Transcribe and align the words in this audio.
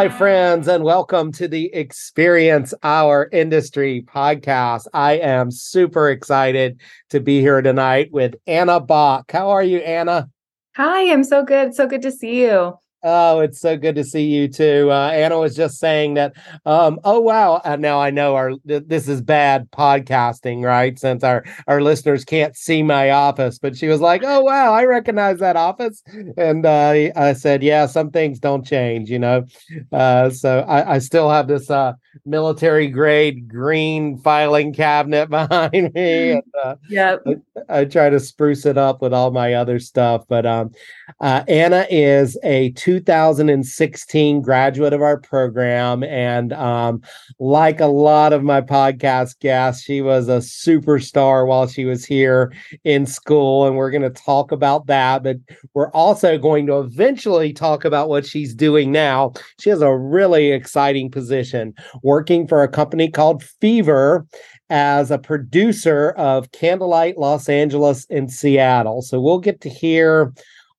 my 0.00 0.08
friends, 0.08 0.66
and 0.66 0.82
welcome 0.82 1.30
to 1.30 1.46
the 1.46 1.66
Experience 1.74 2.72
Our 2.82 3.28
Industry 3.32 4.00
podcast. 4.00 4.86
I 4.94 5.18
am 5.18 5.50
super 5.50 6.08
excited 6.08 6.80
to 7.10 7.20
be 7.20 7.42
here 7.42 7.60
tonight 7.60 8.10
with 8.10 8.34
Anna 8.46 8.80
Bach. 8.80 9.30
How 9.30 9.50
are 9.50 9.62
you, 9.62 9.76
Anna? 9.80 10.30
Hi, 10.74 11.12
I'm 11.12 11.22
so 11.22 11.44
good. 11.44 11.74
So 11.74 11.86
good 11.86 12.00
to 12.00 12.10
see 12.10 12.40
you. 12.40 12.78
Oh, 13.02 13.40
it's 13.40 13.60
so 13.60 13.78
good 13.78 13.94
to 13.94 14.04
see 14.04 14.26
you 14.26 14.46
too. 14.46 14.90
Uh, 14.90 15.10
Anna 15.10 15.38
was 15.38 15.56
just 15.56 15.78
saying 15.78 16.14
that. 16.14 16.34
Um, 16.66 17.00
oh 17.04 17.18
wow! 17.18 17.62
Uh, 17.64 17.76
now 17.76 17.98
I 17.98 18.10
know 18.10 18.34
our 18.34 18.52
th- 18.68 18.84
this 18.86 19.08
is 19.08 19.22
bad 19.22 19.70
podcasting, 19.70 20.62
right? 20.62 20.98
Since 20.98 21.24
our 21.24 21.44
our 21.66 21.80
listeners 21.80 22.24
can't 22.26 22.54
see 22.54 22.82
my 22.82 23.10
office, 23.10 23.58
but 23.58 23.74
she 23.74 23.88
was 23.88 24.02
like, 24.02 24.22
"Oh 24.22 24.40
wow, 24.42 24.74
I 24.74 24.84
recognize 24.84 25.38
that 25.38 25.56
office," 25.56 26.02
and 26.36 26.66
uh, 26.66 27.10
I 27.16 27.32
said, 27.32 27.62
"Yeah, 27.62 27.86
some 27.86 28.10
things 28.10 28.38
don't 28.38 28.66
change, 28.66 29.08
you 29.08 29.18
know." 29.18 29.46
Uh, 29.92 30.28
so 30.28 30.60
I, 30.60 30.94
I, 30.94 30.98
still 30.98 31.30
have 31.30 31.48
this 31.48 31.70
uh, 31.70 31.94
military 32.24 32.88
grade 32.88 33.48
green 33.48 34.18
filing 34.18 34.72
cabinet 34.72 35.30
behind 35.30 35.94
me. 35.94 36.32
And, 36.32 36.42
uh, 36.62 36.76
yeah, 36.88 37.16
I, 37.26 37.80
I, 37.80 37.84
try 37.84 38.10
to 38.10 38.20
spruce 38.20 38.66
it 38.66 38.78
up 38.78 39.00
with 39.00 39.12
all 39.12 39.30
my 39.30 39.54
other 39.54 39.78
stuff, 39.78 40.24
but 40.28 40.46
um, 40.46 40.72
uh, 41.20 41.44
Anna 41.48 41.86
is 41.90 42.38
a 42.42 42.72
2016 42.90 44.42
graduate 44.42 44.92
of 44.92 45.00
our 45.00 45.16
program. 45.16 46.02
And 46.02 46.52
um, 46.54 47.00
like 47.38 47.78
a 47.78 47.86
lot 47.86 48.32
of 48.32 48.42
my 48.42 48.60
podcast 48.60 49.38
guests, 49.38 49.84
she 49.84 50.00
was 50.00 50.28
a 50.28 50.38
superstar 50.38 51.46
while 51.46 51.68
she 51.68 51.84
was 51.84 52.04
here 52.04 52.52
in 52.82 53.06
school. 53.06 53.64
And 53.64 53.76
we're 53.76 53.92
going 53.92 54.02
to 54.02 54.10
talk 54.10 54.50
about 54.50 54.86
that. 54.88 55.22
But 55.22 55.36
we're 55.72 55.92
also 55.92 56.36
going 56.36 56.66
to 56.66 56.80
eventually 56.80 57.52
talk 57.52 57.84
about 57.84 58.08
what 58.08 58.26
she's 58.26 58.54
doing 58.54 58.90
now. 58.90 59.34
She 59.60 59.70
has 59.70 59.82
a 59.82 59.96
really 59.96 60.50
exciting 60.50 61.12
position 61.12 61.72
working 62.02 62.48
for 62.48 62.64
a 62.64 62.68
company 62.68 63.08
called 63.08 63.44
Fever 63.44 64.26
as 64.68 65.12
a 65.12 65.18
producer 65.18 66.10
of 66.10 66.50
Candlelight 66.50 67.18
Los 67.18 67.48
Angeles 67.48 68.04
and 68.10 68.32
Seattle. 68.32 69.02
So 69.02 69.20
we'll 69.20 69.38
get 69.38 69.60
to 69.60 69.68
hear 69.68 70.32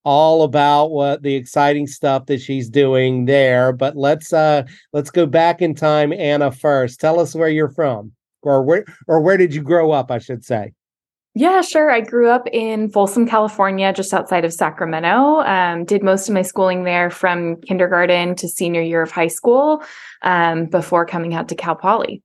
all 0.04 0.44
about 0.44 0.88
what 0.88 1.22
the 1.22 1.36
exciting 1.36 1.88
stuff 1.88 2.26
that 2.28 2.42
she's 2.42 2.70
doing 2.70 3.26
there. 3.26 3.72
But 3.74 3.96
let's 3.96 4.34
uh 4.34 4.64
let's 4.94 5.12
go 5.12 5.26
back 5.26 5.62
in 5.62 5.76
time, 5.76 6.14
Anna, 6.14 6.52
first. 6.52 7.00
Tell 7.00 7.20
us 7.20 7.36
where 7.36 7.50
you're 7.50 7.70
from. 7.70 8.12
Or 8.44 8.64
where 8.64 8.86
or 9.08 9.22
where 9.22 9.38
did 9.38 9.54
you 9.54 9.62
grow 9.62 9.92
up, 9.92 10.12
I 10.12 10.18
should 10.18 10.44
say. 10.44 10.74
Yeah, 11.34 11.62
sure. 11.62 11.90
I 11.90 12.02
grew 12.02 12.30
up 12.30 12.46
in 12.52 12.90
Folsom, 12.90 13.26
California, 13.26 13.94
just 13.94 14.14
outside 14.14 14.44
of 14.44 14.52
Sacramento. 14.52 15.40
Um, 15.42 15.86
did 15.86 16.04
most 16.04 16.28
of 16.28 16.34
my 16.34 16.42
schooling 16.42 16.84
there 16.84 17.10
from 17.10 17.56
kindergarten 17.62 18.36
to 18.36 18.50
senior 18.50 18.82
year 18.82 19.02
of 19.02 19.12
high 19.12 19.30
school 19.30 19.82
um, 20.24 20.66
before 20.66 21.06
coming 21.06 21.34
out 21.34 21.48
to 21.48 21.56
Cal 21.56 21.76
Poly. 21.76 22.22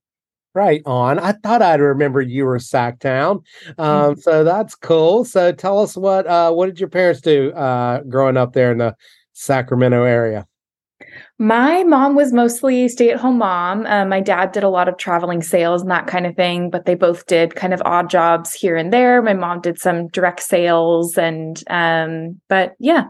Right 0.56 0.80
on. 0.86 1.18
I 1.18 1.32
thought 1.32 1.60
I'd 1.60 1.80
remember 1.80 2.22
you 2.22 2.46
were 2.46 2.56
Sactown. 2.56 3.42
Um, 3.76 4.14
mm-hmm. 4.14 4.20
so 4.20 4.42
that's 4.42 4.74
cool. 4.74 5.26
So 5.26 5.52
tell 5.52 5.80
us 5.80 5.98
what 5.98 6.26
uh, 6.26 6.50
what 6.50 6.64
did 6.64 6.80
your 6.80 6.88
parents 6.88 7.20
do 7.20 7.52
uh, 7.52 8.00
growing 8.04 8.38
up 8.38 8.54
there 8.54 8.72
in 8.72 8.78
the 8.78 8.96
Sacramento 9.34 10.04
area? 10.04 10.46
My 11.38 11.84
mom 11.84 12.14
was 12.14 12.32
mostly 12.32 12.88
stay 12.88 13.10
at 13.10 13.20
home 13.20 13.36
mom. 13.36 13.84
Uh, 13.84 14.06
my 14.06 14.22
dad 14.22 14.52
did 14.52 14.64
a 14.64 14.70
lot 14.70 14.88
of 14.88 14.96
traveling 14.96 15.42
sales 15.42 15.82
and 15.82 15.90
that 15.90 16.06
kind 16.06 16.24
of 16.24 16.34
thing, 16.36 16.70
but 16.70 16.86
they 16.86 16.94
both 16.94 17.26
did 17.26 17.54
kind 17.54 17.74
of 17.74 17.82
odd 17.84 18.08
jobs 18.08 18.54
here 18.54 18.76
and 18.76 18.91
there. 18.91 19.20
My 19.20 19.34
mom 19.34 19.60
did 19.60 19.78
some 19.78 20.08
direct 20.08 20.42
sales 20.42 21.19
and, 21.19 21.62
um, 21.69 22.41
but 22.48 22.76
yeah, 22.78 23.08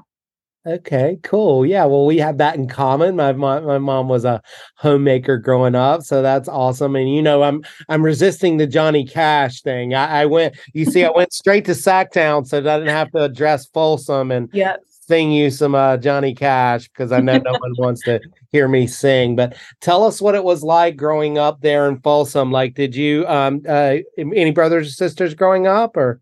Okay, 0.66 1.16
cool. 1.22 1.65
Yeah, 1.65 1.84
well, 1.84 2.04
we 2.04 2.19
have 2.19 2.38
that 2.38 2.56
in 2.56 2.66
common. 2.66 3.15
My 3.15 3.32
mom, 3.32 3.66
my 3.66 3.78
mom 3.78 4.09
was 4.09 4.25
a 4.25 4.43
homemaker 4.75 5.38
growing 5.38 5.77
up, 5.77 6.03
so 6.03 6.22
that's 6.22 6.49
awesome. 6.49 6.97
And 6.97 7.15
you 7.15 7.22
know, 7.22 7.44
I'm 7.44 7.62
I'm 7.88 8.04
resisting 8.04 8.56
the 8.56 8.66
Johnny 8.66 9.04
Cash 9.04 9.62
thing. 9.62 9.94
I, 9.94 10.22
I 10.22 10.27
went, 10.27 10.56
you 10.72 10.84
see, 10.84 11.04
I 11.04 11.10
went 11.10 11.32
straight 11.32 11.66
to 11.66 11.72
Sactown, 11.72 12.49
so 12.49 12.59
I 12.59 12.60
didn't 12.62 12.88
have 12.88 13.12
to 13.12 13.22
address 13.22 13.66
Folsom 13.66 14.32
and 14.32 14.49
yep. 14.53 14.82
sing 14.88 15.31
you 15.31 15.53
some 15.53 15.77
uh, 15.77 15.99
Johnny 15.99 16.34
Cash 16.34 16.88
because 16.88 17.12
I 17.12 17.21
know 17.21 17.38
no 17.38 17.53
one 17.53 17.75
wants 17.78 18.03
to 18.03 18.19
hear 18.50 18.66
me 18.66 18.88
sing. 18.88 19.37
But 19.37 19.56
tell 19.81 20.03
us 20.03 20.21
what 20.21 20.34
it 20.34 20.43
was 20.43 20.65
like 20.65 20.97
growing 20.97 21.38
up 21.38 21.60
there 21.60 21.88
in 21.88 22.00
Folsom. 22.00 22.50
Like, 22.50 22.75
did 22.75 22.97
you 22.97 23.25
um 23.28 23.62
uh, 23.69 23.98
any 24.19 24.50
brothers 24.50 24.88
or 24.88 24.91
sisters 24.91 25.33
growing 25.33 25.69
up, 25.69 25.97
or 25.97 26.21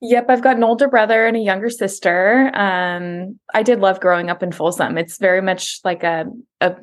Yep, 0.00 0.26
I've 0.28 0.42
got 0.42 0.56
an 0.56 0.64
older 0.64 0.88
brother 0.88 1.26
and 1.26 1.36
a 1.36 1.40
younger 1.40 1.70
sister. 1.70 2.52
Um, 2.54 3.38
I 3.52 3.62
did 3.62 3.80
love 3.80 4.00
growing 4.00 4.30
up 4.30 4.42
in 4.42 4.52
Folsom. 4.52 4.96
It's 4.96 5.18
very 5.18 5.42
much 5.42 5.80
like 5.84 6.04
a 6.04 6.26
a 6.60 6.76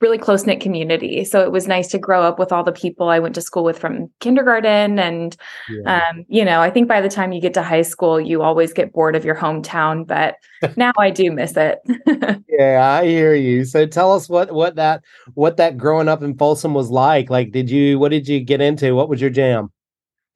really 0.00 0.18
close 0.18 0.44
knit 0.44 0.60
community. 0.60 1.24
So 1.24 1.40
it 1.40 1.50
was 1.50 1.66
nice 1.66 1.88
to 1.88 1.98
grow 1.98 2.22
up 2.22 2.38
with 2.38 2.52
all 2.52 2.62
the 2.62 2.72
people 2.72 3.08
I 3.08 3.18
went 3.18 3.34
to 3.36 3.40
school 3.40 3.64
with 3.64 3.78
from 3.78 4.10
kindergarten. 4.20 4.98
And 4.98 5.34
yeah. 5.68 6.10
um, 6.10 6.24
you 6.28 6.44
know, 6.44 6.60
I 6.60 6.68
think 6.70 6.88
by 6.88 7.00
the 7.00 7.08
time 7.08 7.32
you 7.32 7.40
get 7.40 7.54
to 7.54 7.62
high 7.62 7.82
school, 7.82 8.20
you 8.20 8.42
always 8.42 8.72
get 8.72 8.92
bored 8.92 9.16
of 9.16 9.24
your 9.24 9.34
hometown. 9.34 10.06
But 10.06 10.36
now 10.76 10.92
I 10.98 11.10
do 11.10 11.32
miss 11.32 11.56
it. 11.56 11.78
yeah, 12.48 12.98
I 13.00 13.06
hear 13.06 13.34
you. 13.34 13.64
So 13.64 13.86
tell 13.86 14.12
us 14.12 14.28
what 14.28 14.52
what 14.52 14.76
that 14.76 15.02
what 15.32 15.56
that 15.56 15.78
growing 15.78 16.08
up 16.08 16.22
in 16.22 16.36
Folsom 16.36 16.74
was 16.74 16.90
like. 16.90 17.30
Like, 17.30 17.50
did 17.50 17.70
you 17.70 17.98
what 17.98 18.10
did 18.10 18.28
you 18.28 18.40
get 18.40 18.60
into? 18.60 18.94
What 18.94 19.08
was 19.08 19.20
your 19.20 19.30
jam? 19.30 19.72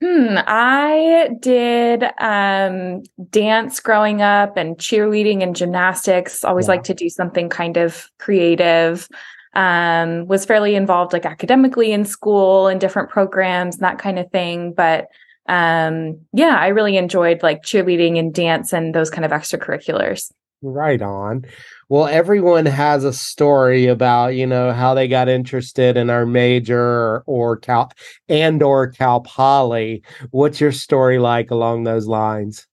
Hmm, 0.00 0.36
I 0.46 1.30
did 1.40 2.04
um, 2.18 3.02
dance 3.30 3.80
growing 3.80 4.22
up 4.22 4.56
and 4.56 4.76
cheerleading 4.76 5.42
and 5.42 5.56
gymnastics. 5.56 6.44
Always 6.44 6.66
yeah. 6.66 6.72
like 6.72 6.84
to 6.84 6.94
do 6.94 7.08
something 7.08 7.48
kind 7.48 7.76
of 7.76 8.08
creative. 8.18 9.08
Um, 9.54 10.26
was 10.28 10.44
fairly 10.44 10.76
involved 10.76 11.12
like 11.12 11.26
academically 11.26 11.90
in 11.90 12.04
school 12.04 12.68
and 12.68 12.80
different 12.80 13.08
programs 13.08 13.76
and 13.76 13.82
that 13.82 13.98
kind 13.98 14.18
of 14.18 14.30
thing. 14.30 14.72
But 14.72 15.08
um, 15.48 16.20
yeah, 16.32 16.56
I 16.56 16.68
really 16.68 16.96
enjoyed 16.96 17.42
like 17.42 17.62
cheerleading 17.62 18.18
and 18.18 18.32
dance 18.32 18.72
and 18.72 18.94
those 18.94 19.10
kind 19.10 19.24
of 19.24 19.32
extracurriculars. 19.32 20.30
Right 20.60 21.00
on. 21.00 21.44
Well, 21.88 22.08
everyone 22.08 22.66
has 22.66 23.04
a 23.04 23.12
story 23.12 23.86
about, 23.86 24.34
you 24.34 24.46
know, 24.46 24.72
how 24.72 24.92
they 24.94 25.06
got 25.06 25.28
interested 25.28 25.96
in 25.96 26.10
our 26.10 26.26
major 26.26 26.80
or, 26.80 27.24
or 27.26 27.56
Cal 27.56 27.92
and 28.28 28.62
or 28.62 28.90
Cal 28.90 29.20
Poly. 29.20 30.02
What's 30.30 30.60
your 30.60 30.72
story 30.72 31.20
like 31.20 31.52
along 31.52 31.84
those 31.84 32.06
lines? 32.06 32.66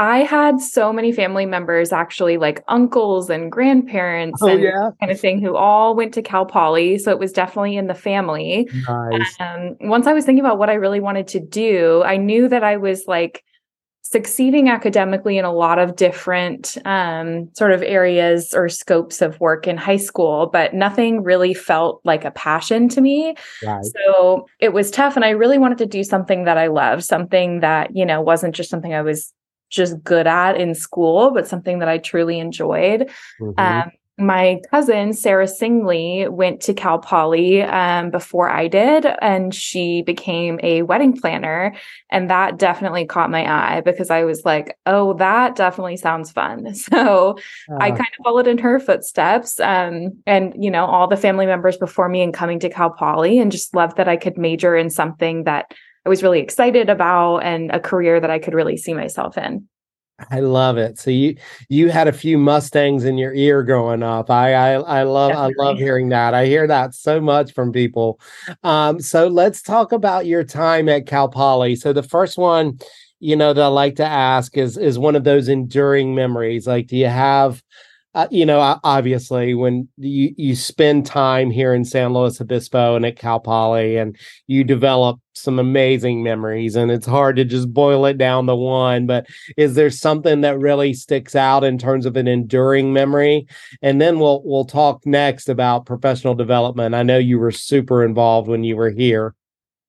I 0.00 0.18
had 0.18 0.60
so 0.60 0.92
many 0.92 1.10
family 1.10 1.44
members, 1.44 1.92
actually, 1.92 2.36
like 2.36 2.62
uncles 2.68 3.28
and 3.28 3.50
grandparents 3.50 4.40
oh, 4.40 4.48
and 4.48 4.62
yeah? 4.62 4.90
kind 5.00 5.10
of 5.10 5.20
thing, 5.20 5.40
who 5.40 5.56
all 5.56 5.96
went 5.96 6.14
to 6.14 6.22
Cal 6.22 6.46
Poly. 6.46 6.98
So 6.98 7.10
it 7.10 7.18
was 7.18 7.32
definitely 7.32 7.76
in 7.76 7.88
the 7.88 7.94
family. 7.94 8.70
Nice. 8.88 9.36
Um, 9.40 9.76
once 9.80 10.06
I 10.06 10.12
was 10.12 10.24
thinking 10.24 10.44
about 10.44 10.56
what 10.56 10.70
I 10.70 10.74
really 10.74 11.00
wanted 11.00 11.26
to 11.28 11.40
do, 11.40 12.02
I 12.04 12.16
knew 12.16 12.48
that 12.48 12.62
I 12.62 12.76
was 12.76 13.04
like 13.08 13.44
succeeding 14.10 14.70
academically 14.70 15.36
in 15.36 15.44
a 15.44 15.52
lot 15.52 15.78
of 15.78 15.94
different 15.94 16.78
um, 16.86 17.50
sort 17.54 17.72
of 17.72 17.82
areas 17.82 18.54
or 18.54 18.66
scopes 18.66 19.20
of 19.20 19.38
work 19.38 19.66
in 19.66 19.76
high 19.76 19.98
school, 19.98 20.46
but 20.50 20.72
nothing 20.72 21.22
really 21.22 21.52
felt 21.52 22.00
like 22.04 22.24
a 22.24 22.30
passion 22.30 22.88
to 22.88 23.02
me. 23.02 23.34
Right. 23.62 23.84
So 23.84 24.46
it 24.60 24.72
was 24.72 24.90
tough. 24.90 25.14
And 25.14 25.26
I 25.26 25.30
really 25.30 25.58
wanted 25.58 25.76
to 25.78 25.86
do 25.86 26.02
something 26.02 26.44
that 26.44 26.56
I 26.56 26.68
loved, 26.68 27.04
something 27.04 27.60
that, 27.60 27.94
you 27.94 28.06
know, 28.06 28.22
wasn't 28.22 28.54
just 28.54 28.70
something 28.70 28.94
I 28.94 29.02
was 29.02 29.30
just 29.68 30.02
good 30.02 30.26
at 30.26 30.58
in 30.58 30.74
school, 30.74 31.30
but 31.30 31.46
something 31.46 31.78
that 31.80 31.88
I 31.88 31.98
truly 31.98 32.38
enjoyed. 32.38 33.10
Mm-hmm. 33.42 33.60
Um, 33.60 33.90
my 34.18 34.60
cousin 34.70 35.12
Sarah 35.12 35.46
Singley 35.46 36.28
went 36.28 36.60
to 36.62 36.74
Cal 36.74 36.98
Poly 36.98 37.62
um, 37.62 38.10
before 38.10 38.50
I 38.50 38.66
did, 38.66 39.06
and 39.20 39.54
she 39.54 40.02
became 40.02 40.58
a 40.62 40.82
wedding 40.82 41.18
planner, 41.18 41.74
and 42.10 42.28
that 42.28 42.58
definitely 42.58 43.06
caught 43.06 43.30
my 43.30 43.46
eye 43.46 43.80
because 43.80 44.10
I 44.10 44.24
was 44.24 44.44
like, 44.44 44.76
"Oh, 44.86 45.14
that 45.14 45.56
definitely 45.56 45.96
sounds 45.96 46.30
fun." 46.30 46.74
So 46.88 47.38
uh, 47.70 47.76
I 47.80 47.90
kind 47.90 48.00
of 48.00 48.24
followed 48.24 48.46
in 48.46 48.58
her 48.58 48.80
footsteps, 48.80 49.60
um, 49.60 50.18
and 50.26 50.54
you 50.58 50.70
know, 50.70 50.86
all 50.86 51.06
the 51.06 51.16
family 51.16 51.46
members 51.46 51.76
before 51.76 52.08
me 52.08 52.22
and 52.22 52.32
coming 52.32 52.58
to 52.60 52.70
Cal 52.70 52.90
Poly, 52.90 53.38
and 53.38 53.52
just 53.52 53.74
loved 53.74 53.96
that 53.98 54.08
I 54.08 54.16
could 54.16 54.38
major 54.38 54.74
in 54.74 54.90
something 54.90 55.44
that 55.44 55.74
I 56.06 56.08
was 56.08 56.22
really 56.22 56.40
excited 56.40 56.88
about 56.88 57.38
and 57.38 57.70
a 57.70 57.80
career 57.80 58.20
that 58.20 58.30
I 58.30 58.38
could 58.38 58.54
really 58.54 58.76
see 58.76 58.94
myself 58.94 59.36
in. 59.36 59.68
I 60.30 60.40
love 60.40 60.78
it. 60.78 60.98
So 60.98 61.10
you 61.10 61.36
you 61.68 61.90
had 61.90 62.08
a 62.08 62.12
few 62.12 62.38
Mustangs 62.38 63.04
in 63.04 63.18
your 63.18 63.32
ear 63.34 63.62
growing 63.62 64.02
up. 64.02 64.30
I 64.30 64.52
I, 64.54 64.70
I 64.72 65.02
love 65.04 65.30
Definitely. 65.30 65.54
I 65.54 65.64
love 65.64 65.78
hearing 65.78 66.08
that. 66.08 66.34
I 66.34 66.46
hear 66.46 66.66
that 66.66 66.94
so 66.94 67.20
much 67.20 67.52
from 67.52 67.72
people. 67.72 68.20
Um, 68.64 69.00
so 69.00 69.28
let's 69.28 69.62
talk 69.62 69.92
about 69.92 70.26
your 70.26 70.42
time 70.42 70.88
at 70.88 71.06
Cal 71.06 71.28
Poly. 71.28 71.76
So 71.76 71.92
the 71.92 72.02
first 72.02 72.36
one, 72.36 72.78
you 73.20 73.36
know, 73.36 73.52
that 73.52 73.62
I 73.62 73.68
like 73.68 73.96
to 73.96 74.04
ask 74.04 74.56
is 74.56 74.76
is 74.76 74.98
one 74.98 75.14
of 75.14 75.24
those 75.24 75.48
enduring 75.48 76.14
memories. 76.14 76.66
Like, 76.66 76.88
do 76.88 76.96
you 76.96 77.06
have 77.06 77.62
uh, 78.18 78.26
you 78.32 78.44
know, 78.44 78.80
obviously, 78.82 79.54
when 79.54 79.88
you 79.96 80.34
you 80.36 80.56
spend 80.56 81.06
time 81.06 81.52
here 81.52 81.72
in 81.72 81.84
San 81.84 82.12
Luis 82.12 82.40
Obispo 82.40 82.96
and 82.96 83.06
at 83.06 83.14
Cal 83.14 83.38
Poly, 83.38 83.96
and 83.96 84.16
you 84.48 84.64
develop 84.64 85.20
some 85.34 85.60
amazing 85.60 86.24
memories, 86.24 86.74
and 86.74 86.90
it's 86.90 87.06
hard 87.06 87.36
to 87.36 87.44
just 87.44 87.72
boil 87.72 88.06
it 88.06 88.18
down 88.18 88.46
to 88.48 88.56
one. 88.56 89.06
But 89.06 89.28
is 89.56 89.76
there 89.76 89.88
something 89.88 90.40
that 90.40 90.58
really 90.58 90.94
sticks 90.94 91.36
out 91.36 91.62
in 91.62 91.78
terms 91.78 92.06
of 92.06 92.16
an 92.16 92.26
enduring 92.26 92.92
memory? 92.92 93.46
And 93.82 94.00
then 94.00 94.18
we'll 94.18 94.42
we'll 94.44 94.64
talk 94.64 95.06
next 95.06 95.48
about 95.48 95.86
professional 95.86 96.34
development. 96.34 96.96
I 96.96 97.04
know 97.04 97.18
you 97.18 97.38
were 97.38 97.52
super 97.52 98.04
involved 98.04 98.48
when 98.48 98.64
you 98.64 98.74
were 98.74 98.90
here. 98.90 99.36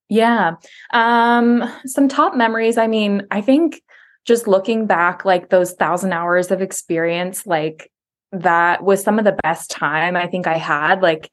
Yeah, 0.07 0.57
um, 0.93 1.67
some 1.87 2.07
top 2.07 2.35
memories. 2.35 2.77
I 2.77 2.85
mean, 2.85 3.25
I 3.31 3.41
think 3.41 3.81
just 4.23 4.47
looking 4.47 4.85
back, 4.85 5.25
like 5.25 5.49
those 5.49 5.73
thousand 5.73 6.13
hours 6.13 6.51
of 6.51 6.61
experience, 6.61 7.47
like 7.47 7.89
that 8.31 8.83
was 8.83 9.03
some 9.03 9.19
of 9.19 9.25
the 9.25 9.37
best 9.43 9.71
time 9.71 10.15
I 10.15 10.27
think 10.27 10.47
I 10.47 10.57
had, 10.57 11.01
like 11.01 11.31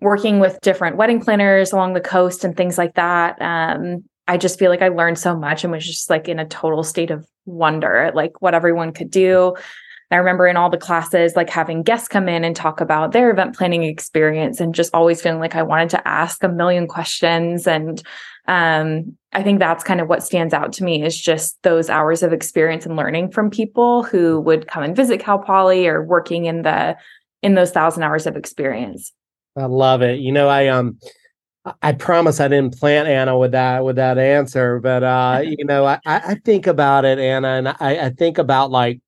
working 0.00 0.38
with 0.38 0.60
different 0.60 0.96
wedding 0.96 1.20
planners 1.20 1.72
along 1.72 1.94
the 1.94 2.00
coast 2.00 2.44
and 2.44 2.56
things 2.56 2.78
like 2.78 2.94
that. 2.94 3.40
Um, 3.40 4.04
I 4.26 4.36
just 4.36 4.58
feel 4.58 4.70
like 4.70 4.82
I 4.82 4.88
learned 4.88 5.18
so 5.18 5.36
much 5.36 5.64
and 5.64 5.72
was 5.72 5.86
just 5.86 6.10
like 6.10 6.28
in 6.28 6.38
a 6.38 6.46
total 6.46 6.84
state 6.84 7.10
of 7.10 7.26
wonder 7.46 7.96
at 7.96 8.14
like 8.14 8.40
what 8.42 8.54
everyone 8.54 8.92
could 8.92 9.10
do. 9.10 9.56
I 10.10 10.16
remember 10.16 10.46
in 10.46 10.56
all 10.56 10.70
the 10.70 10.78
classes, 10.78 11.36
like 11.36 11.50
having 11.50 11.82
guests 11.82 12.08
come 12.08 12.28
in 12.28 12.44
and 12.44 12.56
talk 12.56 12.80
about 12.80 13.12
their 13.12 13.30
event 13.30 13.56
planning 13.56 13.82
experience 13.82 14.58
and 14.58 14.74
just 14.74 14.94
always 14.94 15.20
feeling 15.20 15.40
like 15.40 15.54
I 15.54 15.62
wanted 15.62 15.90
to 15.90 16.08
ask 16.08 16.42
a 16.42 16.48
million 16.48 16.86
questions. 16.86 17.66
And 17.66 18.02
um, 18.48 19.16
I 19.32 19.42
think 19.42 19.58
that's 19.58 19.84
kind 19.84 20.00
of 20.00 20.08
what 20.08 20.22
stands 20.22 20.54
out 20.54 20.72
to 20.74 20.84
me 20.84 21.04
is 21.04 21.20
just 21.20 21.62
those 21.62 21.90
hours 21.90 22.22
of 22.22 22.32
experience 22.32 22.86
and 22.86 22.96
learning 22.96 23.30
from 23.30 23.50
people 23.50 24.02
who 24.02 24.40
would 24.40 24.66
come 24.66 24.82
and 24.82 24.96
visit 24.96 25.20
Cal 25.20 25.38
Poly 25.38 25.86
or 25.86 26.02
working 26.02 26.46
in 26.46 26.62
the 26.62 26.96
in 27.42 27.54
those 27.54 27.70
thousand 27.70 28.02
hours 28.02 28.26
of 28.26 28.36
experience. 28.36 29.12
I 29.56 29.66
love 29.66 30.00
it. 30.00 30.20
You 30.20 30.32
know, 30.32 30.48
I 30.48 30.68
um 30.68 30.98
I 31.82 31.92
promise 31.92 32.40
I 32.40 32.48
didn't 32.48 32.78
plant 32.78 33.06
Anna 33.06 33.36
with 33.36 33.52
that 33.52 33.84
with 33.84 33.96
that 33.96 34.16
answer, 34.16 34.80
but 34.80 35.02
uh, 35.02 35.42
you 35.44 35.66
know, 35.66 35.84
I, 35.84 36.00
I 36.06 36.36
think 36.42 36.66
about 36.66 37.04
it, 37.04 37.18
Anna, 37.18 37.48
and 37.48 37.68
I, 37.68 38.06
I 38.06 38.10
think 38.10 38.38
about 38.38 38.70
like 38.70 39.00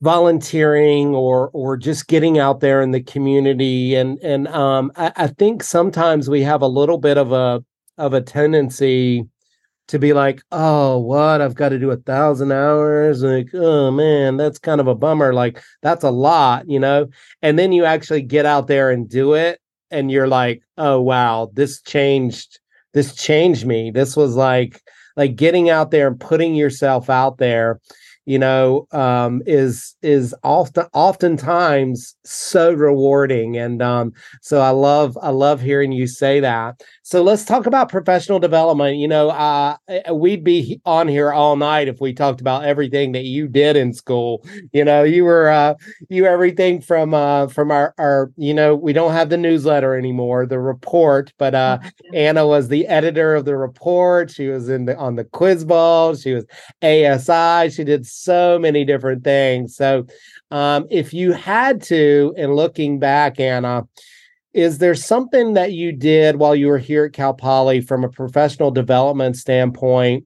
volunteering 0.00 1.14
or 1.14 1.50
or 1.52 1.76
just 1.76 2.06
getting 2.06 2.38
out 2.38 2.60
there 2.60 2.80
in 2.80 2.90
the 2.90 3.02
community 3.02 3.94
and 3.94 4.18
and 4.18 4.46
um 4.48 4.92
I, 4.94 5.10
I 5.16 5.26
think 5.26 5.62
sometimes 5.62 6.28
we 6.28 6.42
have 6.42 6.60
a 6.60 6.66
little 6.66 6.98
bit 6.98 7.16
of 7.16 7.32
a 7.32 7.64
of 7.98 8.12
a 8.12 8.20
tendency 8.20 9.26
to 9.88 9.98
be 9.98 10.12
like, 10.12 10.42
oh, 10.50 10.98
what? 10.98 11.40
I've 11.40 11.54
got 11.54 11.68
to 11.70 11.78
do 11.78 11.90
a 11.90 11.96
thousand 11.96 12.52
hours. 12.52 13.22
Like, 13.22 13.48
oh 13.54 13.90
man, 13.90 14.36
that's 14.36 14.58
kind 14.58 14.80
of 14.80 14.88
a 14.88 14.94
bummer. 14.94 15.32
Like, 15.32 15.62
that's 15.82 16.04
a 16.04 16.10
lot, 16.10 16.68
you 16.68 16.80
know? 16.80 17.08
And 17.42 17.58
then 17.58 17.72
you 17.72 17.84
actually 17.84 18.22
get 18.22 18.46
out 18.46 18.66
there 18.66 18.90
and 18.90 19.08
do 19.08 19.34
it, 19.34 19.60
and 19.90 20.10
you're 20.10 20.28
like, 20.28 20.62
oh 20.76 21.00
wow, 21.00 21.50
this 21.54 21.80
changed, 21.82 22.58
this 22.94 23.14
changed 23.14 23.66
me. 23.66 23.90
This 23.90 24.16
was 24.16 24.34
like 24.34 24.82
like 25.16 25.36
getting 25.36 25.70
out 25.70 25.90
there 25.90 26.08
and 26.08 26.20
putting 26.20 26.54
yourself 26.54 27.08
out 27.08 27.38
there 27.38 27.80
you 28.26 28.40
know, 28.40 28.88
um, 28.90 29.40
is 29.46 29.94
is 30.02 30.34
often 30.42 30.86
oftentimes 30.92 32.16
so 32.24 32.72
rewarding, 32.72 33.56
and 33.56 33.80
um, 33.80 34.12
so 34.42 34.60
I 34.60 34.70
love 34.70 35.16
I 35.22 35.30
love 35.30 35.60
hearing 35.60 35.92
you 35.92 36.08
say 36.08 36.40
that. 36.40 36.82
So 37.06 37.22
let's 37.22 37.44
talk 37.44 37.66
about 37.66 37.88
professional 37.88 38.40
development. 38.40 38.96
You 38.96 39.06
know, 39.06 39.30
uh, 39.30 39.76
eh, 39.86 40.10
we'd 40.10 40.42
be 40.42 40.80
on 40.84 41.06
here 41.06 41.32
all 41.32 41.54
night 41.54 41.86
if 41.86 42.00
we 42.00 42.12
talked 42.12 42.40
about 42.40 42.64
everything 42.64 43.12
that 43.12 43.22
you 43.22 43.46
did 43.46 43.76
in 43.76 43.92
school. 43.92 44.44
You 44.72 44.84
know, 44.84 45.04
you 45.04 45.24
were 45.24 45.48
uh, 45.48 45.74
you 46.08 46.26
everything 46.26 46.80
from 46.80 47.14
uh, 47.14 47.46
from 47.46 47.70
our 47.70 47.94
our 47.96 48.32
you 48.36 48.52
know 48.52 48.74
we 48.74 48.92
don't 48.92 49.12
have 49.12 49.28
the 49.30 49.36
newsletter 49.36 49.94
anymore, 49.94 50.46
the 50.46 50.58
report, 50.58 51.32
but 51.38 51.54
uh, 51.54 51.78
Anna 52.12 52.44
was 52.44 52.66
the 52.66 52.88
editor 52.88 53.36
of 53.36 53.44
the 53.44 53.56
report. 53.56 54.32
She 54.32 54.48
was 54.48 54.68
in 54.68 54.86
the 54.86 54.96
on 54.96 55.14
the 55.14 55.26
quiz 55.26 55.64
ball. 55.64 56.16
She 56.16 56.34
was 56.34 56.44
ASI. 56.82 57.70
She 57.70 57.84
did 57.84 58.04
so 58.04 58.58
many 58.58 58.84
different 58.84 59.22
things. 59.22 59.76
So, 59.76 60.06
um, 60.50 60.88
if 60.90 61.14
you 61.14 61.30
had 61.34 61.82
to, 61.82 62.34
and 62.36 62.56
looking 62.56 62.98
back, 62.98 63.38
Anna, 63.38 63.84
is 64.56 64.78
there 64.78 64.94
something 64.94 65.52
that 65.52 65.72
you 65.72 65.92
did 65.92 66.36
while 66.36 66.56
you 66.56 66.68
were 66.68 66.78
here 66.78 67.04
at 67.04 67.12
Cal 67.12 67.34
Poly 67.34 67.82
from 67.82 68.04
a 68.04 68.08
professional 68.08 68.70
development 68.70 69.36
standpoint 69.36 70.24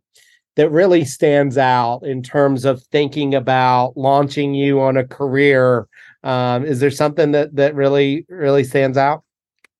that 0.55 0.71
really 0.71 1.05
stands 1.05 1.59
out 1.59 2.05
in 2.05 2.23
terms 2.23 2.65
of 2.65 2.81
thinking 2.85 3.35
about 3.35 3.97
launching 3.97 4.55
you 4.55 4.81
on 4.81 4.97
a 4.97 5.05
career? 5.05 5.89
Um, 6.23 6.65
is 6.65 6.79
there 6.79 6.93
something 6.93 7.33
that 7.33 7.57
that 7.57 7.75
really 7.75 8.25
really 8.29 8.63
stands 8.63 8.97
out? 8.97 9.25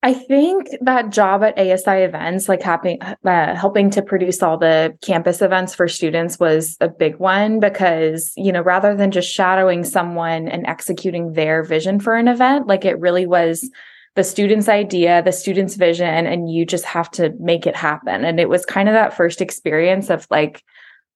I 0.03 0.15
think 0.15 0.69
that 0.81 1.11
job 1.11 1.45
at 1.45 1.57
ASI 1.57 2.03
events, 2.03 2.49
like 2.49 2.63
helping 2.63 3.01
uh, 3.03 3.55
helping 3.55 3.89
to 3.91 4.03
produce 4.03 4.43
all 4.43 4.59
the 4.59 4.97
campus 5.01 5.43
events 5.43 5.77
for 5.77 5.87
students, 5.87 6.41
was 6.41 6.77
a 6.81 6.89
big 6.89 7.19
one 7.19 7.61
because 7.61 8.33
you 8.37 8.51
know 8.51 8.63
rather 8.63 8.97
than 8.97 9.13
just 9.13 9.33
shadowing 9.33 9.85
someone 9.85 10.49
and 10.49 10.67
executing 10.67 11.35
their 11.35 11.63
vision 11.63 12.01
for 12.01 12.17
an 12.17 12.27
event, 12.27 12.67
like 12.67 12.85
it 12.85 12.99
really 12.99 13.27
was 13.27 13.71
the 14.17 14.25
student's 14.25 14.69
idea, 14.69 15.23
the 15.23 15.33
student's 15.33 15.77
vision, 15.77 16.27
and 16.27 16.51
you 16.51 16.67
just 16.67 16.85
have 16.85 17.11
to 17.13 17.33
make 17.39 17.67
it 17.67 17.77
happen. 17.77 18.25
And 18.25 18.41
it 18.41 18.49
was 18.49 18.65
kind 18.67 18.89
of 18.89 18.95
that 18.95 19.17
first 19.17 19.41
experience 19.41 20.11
of 20.11 20.27
like, 20.31 20.63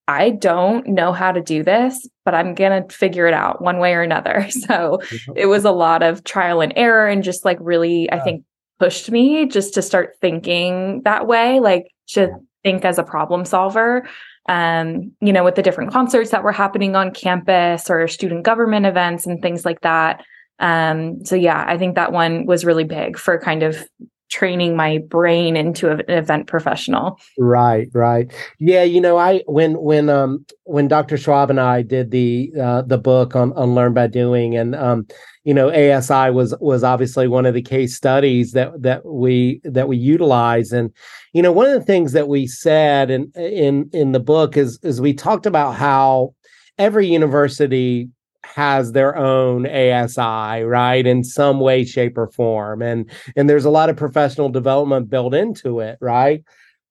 I 0.07 0.31
don't 0.31 0.87
know 0.87 1.13
how 1.13 1.33
to 1.33 1.41
do 1.41 1.63
this, 1.63 2.09
but 2.25 2.35
I'm 2.35 2.55
going 2.55 2.83
to 2.83 2.95
figure 2.95 3.27
it 3.27 3.35
out 3.35 3.63
one 3.63 3.79
way 3.79 3.95
or 3.95 4.03
another. 4.03 4.47
So 4.51 5.01
it 5.35 5.47
was 5.47 5.65
a 5.65 5.71
lot 5.71 6.03
of 6.03 6.25
trial 6.25 6.61
and 6.61 6.73
error 6.77 7.09
and 7.09 7.23
just 7.23 7.45
like 7.45 7.59
really, 7.61 8.11
I 8.11 8.21
think, 8.21 8.45
pushed 8.79 9.11
me 9.11 9.47
just 9.47 9.75
to 9.75 9.83
start 9.83 10.17
thinking 10.21 11.03
that 11.05 11.27
way, 11.27 11.61
like 11.61 11.87
to 12.09 12.31
think 12.63 12.85
as 12.85 12.99
a 12.99 13.03
problem 13.03 13.45
solver. 13.45 14.07
Um, 14.47 15.13
you 15.21 15.33
know, 15.33 15.43
with 15.43 15.55
the 15.55 15.63
different 15.63 15.91
concerts 15.91 16.31
that 16.31 16.45
were 16.45 16.53
happening 16.53 16.95
on 16.97 17.13
campus 17.13 17.89
or 17.89 18.07
student 18.09 18.45
government 18.45 18.85
events 18.85 19.27
and 19.27 19.41
things 19.41 19.65
like 19.65 19.81
that. 19.81 20.23
Um, 20.59 21.25
so 21.25 21.37
yeah, 21.37 21.65
I 21.67 21.79
think 21.79 21.95
that 21.97 22.13
one 22.13 22.47
was 22.47 22.65
really 22.65 22.85
big 22.85 23.19
for 23.19 23.39
kind 23.39 23.63
of 23.63 23.85
training 24.31 24.77
my 24.77 24.99
brain 24.99 25.57
into 25.57 25.91
an 25.91 26.03
event 26.09 26.47
professional. 26.47 27.19
Right, 27.39 27.89
right. 27.93 28.33
Yeah, 28.59 28.83
you 28.83 29.01
know, 29.01 29.17
I 29.17 29.43
when 29.47 29.75
when 29.81 30.09
um 30.09 30.45
when 30.65 30.89
Dr. 30.89 31.17
Schwab 31.17 31.51
and 31.51 31.61
I 31.61 31.83
did 31.83 32.11
the 32.11 32.51
uh 32.61 32.83
the 32.83 32.99
book 32.99 33.37
on 33.37 33.53
on 33.53 33.75
learn 33.75 33.95
by 33.95 34.09
doing 34.09 34.57
and 34.57 34.75
um 34.75 35.07
you 35.45 35.55
know 35.55 35.69
ASI 35.69 36.31
was 36.31 36.55
was 36.61 36.83
obviously 36.83 37.29
one 37.29 37.47
of 37.47 37.55
the 37.55 37.63
case 37.63 37.95
studies 37.95 38.53
that 38.53 38.83
that 38.83 39.07
we 39.07 39.61
that 39.63 39.89
we 39.89 39.97
utilize 39.97 40.73
and 40.73 40.91
you 41.33 41.43
know 41.43 41.53
one 41.53 41.67
of 41.67 41.79
the 41.79 41.87
things 41.87 42.13
that 42.13 42.27
we 42.27 42.47
said 42.47 43.11
in 43.11 43.31
in 43.37 43.89
in 43.93 44.13
the 44.13 44.21
book 44.21 44.57
is 44.57 44.81
is 44.83 45.01
we 45.01 45.15
talked 45.15 45.47
about 45.47 45.73
how 45.73 46.35
every 46.79 47.07
university 47.07 48.09
has 48.45 48.93
their 48.93 49.17
own 49.17 49.67
ASI, 49.67 50.63
right, 50.65 51.07
in 51.07 51.25
some 51.25 51.61
way, 51.61 51.85
shape, 51.85 52.17
or 52.19 52.29
form, 52.29 52.83
and 52.83 53.11
and 53.37 53.49
there's 53.49 53.65
a 53.65 53.71
lot 53.71 53.91
of 53.91 53.97
professional 53.97 54.49
development 54.49 55.11
built 55.11 55.35
into 55.35 55.81
it, 55.81 55.99
right. 56.01 56.43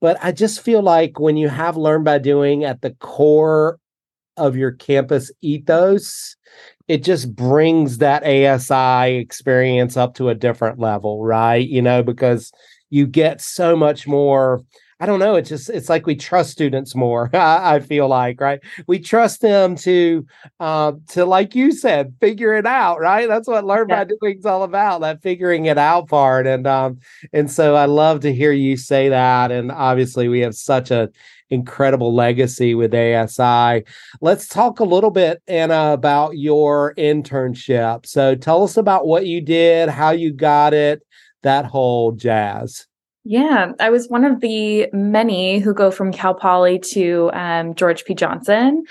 But 0.02 0.18
I 0.22 0.32
just 0.32 0.62
feel 0.62 0.82
like 0.82 1.20
when 1.20 1.38
you 1.38 1.48
have 1.48 1.78
learn 1.78 2.04
by 2.04 2.18
doing 2.18 2.66
at 2.66 2.82
the 2.82 2.92
core 2.92 3.80
of 4.36 4.58
your 4.58 4.72
campus 4.72 5.32
ethos, 5.42 6.36
it 6.88 7.04
just 7.04 7.36
brings 7.36 8.00
that 8.00 8.24
ASI 8.24 9.16
experience 9.16 9.96
up 9.96 10.16
to 10.16 10.30
a 10.30 10.36
different 10.36 10.80
level, 10.80 11.24
right? 11.24 11.68
You 11.68 11.82
know, 11.82 12.04
because 12.04 12.52
you 12.90 13.08
get 13.08 13.42
so 13.42 13.76
much 13.76 14.06
more 14.06 14.62
I 15.00 15.06
don't 15.06 15.20
know. 15.20 15.36
It's 15.36 15.50
just 15.50 15.70
it's 15.70 15.90
like 15.90 16.06
we 16.06 16.16
trust 16.16 16.52
students 16.52 16.96
more. 16.96 17.30
I, 17.36 17.80
feel 17.80 18.08
like 18.08 18.40
right. 18.40 18.60
We 18.88 19.00
trust 19.00 19.42
them 19.42 19.76
to 19.78 20.26
uh, 20.60 20.94
to 21.10 21.26
like 21.26 21.56
you 21.56 21.72
said, 21.72 22.16
figure 22.22 22.54
it 22.54 22.66
out. 22.66 23.00
Right. 23.00 23.28
That's 23.28 23.48
what 23.48 23.66
learn 23.66 23.90
yeah. 23.90 24.04
by 24.04 24.14
doing 24.20 24.38
is 24.38 24.46
all 24.46 24.64
about. 24.64 25.02
That 25.02 25.22
figuring 25.22 25.66
it 25.66 25.78
out 25.78 26.08
part. 26.08 26.48
And 26.48 26.68
um 26.68 27.00
and 27.34 27.52
so 27.52 27.76
I 27.76 27.86
love 27.86 28.22
to 28.22 28.34
hear 28.34 28.52
you 28.52 28.78
say 28.78 29.10
that. 29.10 29.52
And 29.52 29.72
obviously 29.72 30.28
we 30.28 30.40
have 30.42 30.56
such 30.56 30.92
a 30.92 31.10
incredible 31.50 32.14
legacy 32.14 32.76
with 32.76 32.94
ASI. 32.94 33.86
Let's 34.22 34.48
talk 34.48 34.80
a 34.80 34.84
little 34.84 35.12
bit, 35.12 35.42
Anna, 35.48 35.94
about 35.94 36.38
your 36.38 36.94
internship. 36.96 38.06
So 38.06 38.36
tell 38.36 38.64
us 38.64 38.76
about 38.78 39.06
what 39.06 39.26
you 39.26 39.40
did, 39.40 39.90
how 39.90 40.12
you 40.12 40.34
got 40.34 40.74
it, 40.74 41.04
that 41.44 41.66
whole 41.66 42.12
jazz. 42.12 42.88
Yeah, 43.26 43.72
I 43.80 43.90
was 43.90 44.10
one 44.10 44.26
of 44.26 44.42
the 44.42 44.90
many 44.92 45.60
who 45.60 45.74
go 45.74 45.92
from 45.92 46.12
Cal 46.12 46.34
Poly 46.34 46.78
to 46.92 47.32
um, 47.34 47.74
George 47.74 48.04
P. 48.04 48.14
Johnson. 48.14 48.84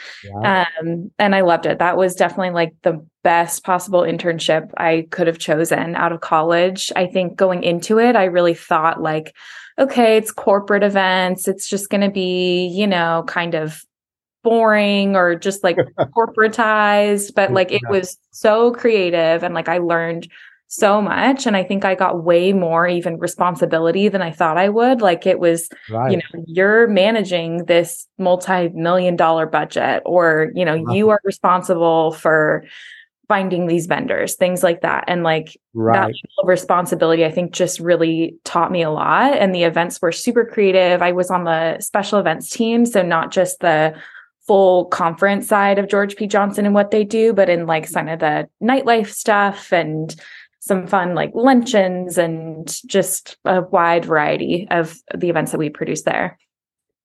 Um, 0.82 1.10
and 1.18 1.34
I 1.34 1.42
loved 1.42 1.66
it. 1.66 1.78
That 1.78 1.98
was 1.98 2.14
definitely 2.14 2.50
like 2.50 2.74
the 2.82 3.04
best 3.22 3.62
possible 3.62 4.00
internship 4.00 4.70
I 4.78 5.06
could 5.10 5.26
have 5.26 5.38
chosen 5.38 5.94
out 5.96 6.12
of 6.12 6.22
college. 6.22 6.90
I 6.96 7.06
think 7.06 7.36
going 7.36 7.62
into 7.62 7.98
it, 7.98 8.16
I 8.16 8.24
really 8.24 8.54
thought 8.54 9.02
like, 9.02 9.34
okay, 9.78 10.16
it's 10.16 10.32
corporate 10.32 10.82
events. 10.82 11.46
It's 11.46 11.68
just 11.68 11.90
going 11.90 12.00
to 12.00 12.10
be, 12.10 12.66
you 12.68 12.86
know, 12.86 13.24
kind 13.26 13.54
of 13.54 13.82
boring 14.42 15.14
or 15.14 15.34
just 15.34 15.62
like 15.62 15.76
corporatized, 15.98 17.34
but 17.34 17.52
like 17.52 17.70
it 17.70 17.82
was 17.88 18.18
so 18.30 18.72
creative 18.72 19.42
and 19.42 19.54
like 19.54 19.68
I 19.68 19.78
learned 19.78 20.28
so 20.72 21.02
much 21.02 21.44
and 21.46 21.54
i 21.54 21.62
think 21.62 21.84
i 21.84 21.94
got 21.94 22.24
way 22.24 22.50
more 22.54 22.88
even 22.88 23.18
responsibility 23.18 24.08
than 24.08 24.22
i 24.22 24.30
thought 24.30 24.56
i 24.56 24.70
would 24.70 25.02
like 25.02 25.26
it 25.26 25.38
was 25.38 25.68
right. 25.90 26.12
you 26.12 26.16
know 26.16 26.44
you're 26.46 26.88
managing 26.88 27.66
this 27.66 28.08
multi-million 28.16 29.14
dollar 29.14 29.44
budget 29.44 30.02
or 30.06 30.50
you 30.54 30.64
know 30.64 30.82
right. 30.82 30.96
you 30.96 31.10
are 31.10 31.20
responsible 31.24 32.12
for 32.12 32.64
finding 33.28 33.66
these 33.66 33.84
vendors 33.84 34.34
things 34.34 34.62
like 34.62 34.80
that 34.80 35.04
and 35.08 35.22
like 35.22 35.60
right. 35.74 36.14
that 36.14 36.46
responsibility 36.46 37.22
i 37.22 37.30
think 37.30 37.52
just 37.52 37.78
really 37.78 38.34
taught 38.44 38.72
me 38.72 38.80
a 38.80 38.90
lot 38.90 39.34
and 39.34 39.54
the 39.54 39.64
events 39.64 40.00
were 40.00 40.10
super 40.10 40.42
creative 40.42 41.02
i 41.02 41.12
was 41.12 41.30
on 41.30 41.44
the 41.44 41.78
special 41.80 42.18
events 42.18 42.48
team 42.48 42.86
so 42.86 43.02
not 43.02 43.30
just 43.30 43.60
the 43.60 43.94
full 44.46 44.86
conference 44.86 45.46
side 45.46 45.78
of 45.78 45.88
George 45.88 46.16
P. 46.16 46.26
Johnson 46.26 46.66
and 46.66 46.74
what 46.74 46.90
they 46.90 47.04
do, 47.04 47.32
but 47.32 47.48
in 47.48 47.66
like 47.66 47.86
some 47.86 48.08
of 48.08 48.18
the 48.18 48.48
nightlife 48.60 49.08
stuff 49.08 49.72
and 49.72 50.16
some 50.62 50.86
fun 50.86 51.12
like 51.16 51.32
luncheons 51.34 52.18
and 52.18 52.72
just 52.86 53.36
a 53.44 53.62
wide 53.62 54.04
variety 54.04 54.68
of 54.70 54.96
the 55.12 55.28
events 55.28 55.50
that 55.50 55.58
we 55.58 55.68
produce 55.68 56.02
there. 56.02 56.38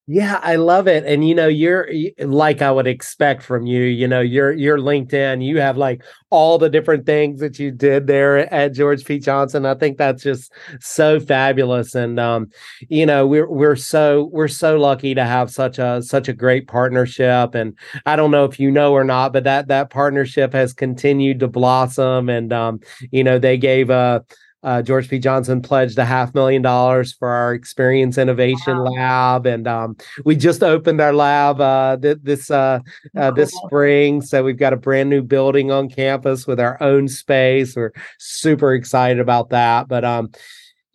Yeah, 0.09 0.39
I 0.41 0.55
love 0.55 0.87
it. 0.87 1.03
And 1.05 1.27
you 1.27 1.35
know, 1.35 1.49
you're 1.49 1.89
like 2.19 2.61
I 2.61 2.71
would 2.71 2.87
expect 2.87 3.43
from 3.43 3.65
you, 3.65 3.81
you 3.83 4.07
know, 4.07 4.21
you're 4.21 4.53
you're 4.53 4.77
LinkedIn, 4.77 5.43
you 5.43 5.59
have 5.59 5.75
like 5.75 6.01
all 6.29 6.57
the 6.57 6.69
different 6.69 7.05
things 7.05 7.41
that 7.41 7.59
you 7.59 7.71
did 7.71 8.07
there 8.07 8.51
at 8.53 8.73
George 8.73 9.03
P. 9.03 9.19
Johnson. 9.19 9.65
I 9.65 9.75
think 9.75 9.97
that's 9.97 10.23
just 10.23 10.53
so 10.79 11.19
fabulous. 11.19 11.93
And 11.93 12.21
um, 12.21 12.47
you 12.87 13.05
know, 13.05 13.27
we're 13.27 13.49
we're 13.49 13.75
so 13.75 14.29
we're 14.31 14.47
so 14.47 14.77
lucky 14.77 15.13
to 15.13 15.25
have 15.25 15.51
such 15.51 15.77
a 15.77 16.01
such 16.01 16.29
a 16.29 16.33
great 16.33 16.69
partnership. 16.69 17.53
And 17.53 17.77
I 18.05 18.15
don't 18.15 18.31
know 18.31 18.45
if 18.45 18.61
you 18.61 18.71
know 18.71 18.93
or 18.93 19.03
not, 19.03 19.33
but 19.33 19.43
that 19.43 19.67
that 19.67 19.89
partnership 19.89 20.53
has 20.53 20.71
continued 20.71 21.41
to 21.41 21.49
blossom. 21.49 22.29
And 22.29 22.53
um, 22.53 22.79
you 23.11 23.25
know, 23.25 23.39
they 23.39 23.57
gave 23.57 23.89
a 23.89 24.23
uh, 24.67 24.81
George 24.81 25.07
P. 25.07 25.17
Johnson 25.17 25.61
pledged 25.61 25.97
a 25.97 26.03
half 26.03 26.35
million 26.35 26.61
dollars 26.61 27.13
for 27.13 27.29
our 27.29 27.53
Experience 27.53 28.17
Innovation 28.17 28.77
wow. 28.77 28.91
Lab, 28.91 29.45
and 29.45 29.65
um, 29.65 29.95
we 30.25 30.35
just 30.35 30.61
opened 30.61 30.99
our 30.99 31.13
lab 31.13 31.61
uh, 31.61 31.95
th- 31.95 32.17
this 32.21 32.51
uh, 32.51 32.79
uh 33.15 33.31
this 33.31 33.53
spring. 33.65 34.21
So 34.21 34.43
we've 34.43 34.57
got 34.57 34.73
a 34.73 34.77
brand 34.77 35.09
new 35.09 35.21
building 35.21 35.71
on 35.71 35.87
campus 35.89 36.45
with 36.45 36.59
our 36.59 36.77
own 36.83 37.07
space. 37.07 37.77
We're 37.77 37.93
super 38.19 38.73
excited 38.73 39.21
about 39.21 39.51
that. 39.51 39.87
But 39.87 40.03
um, 40.03 40.31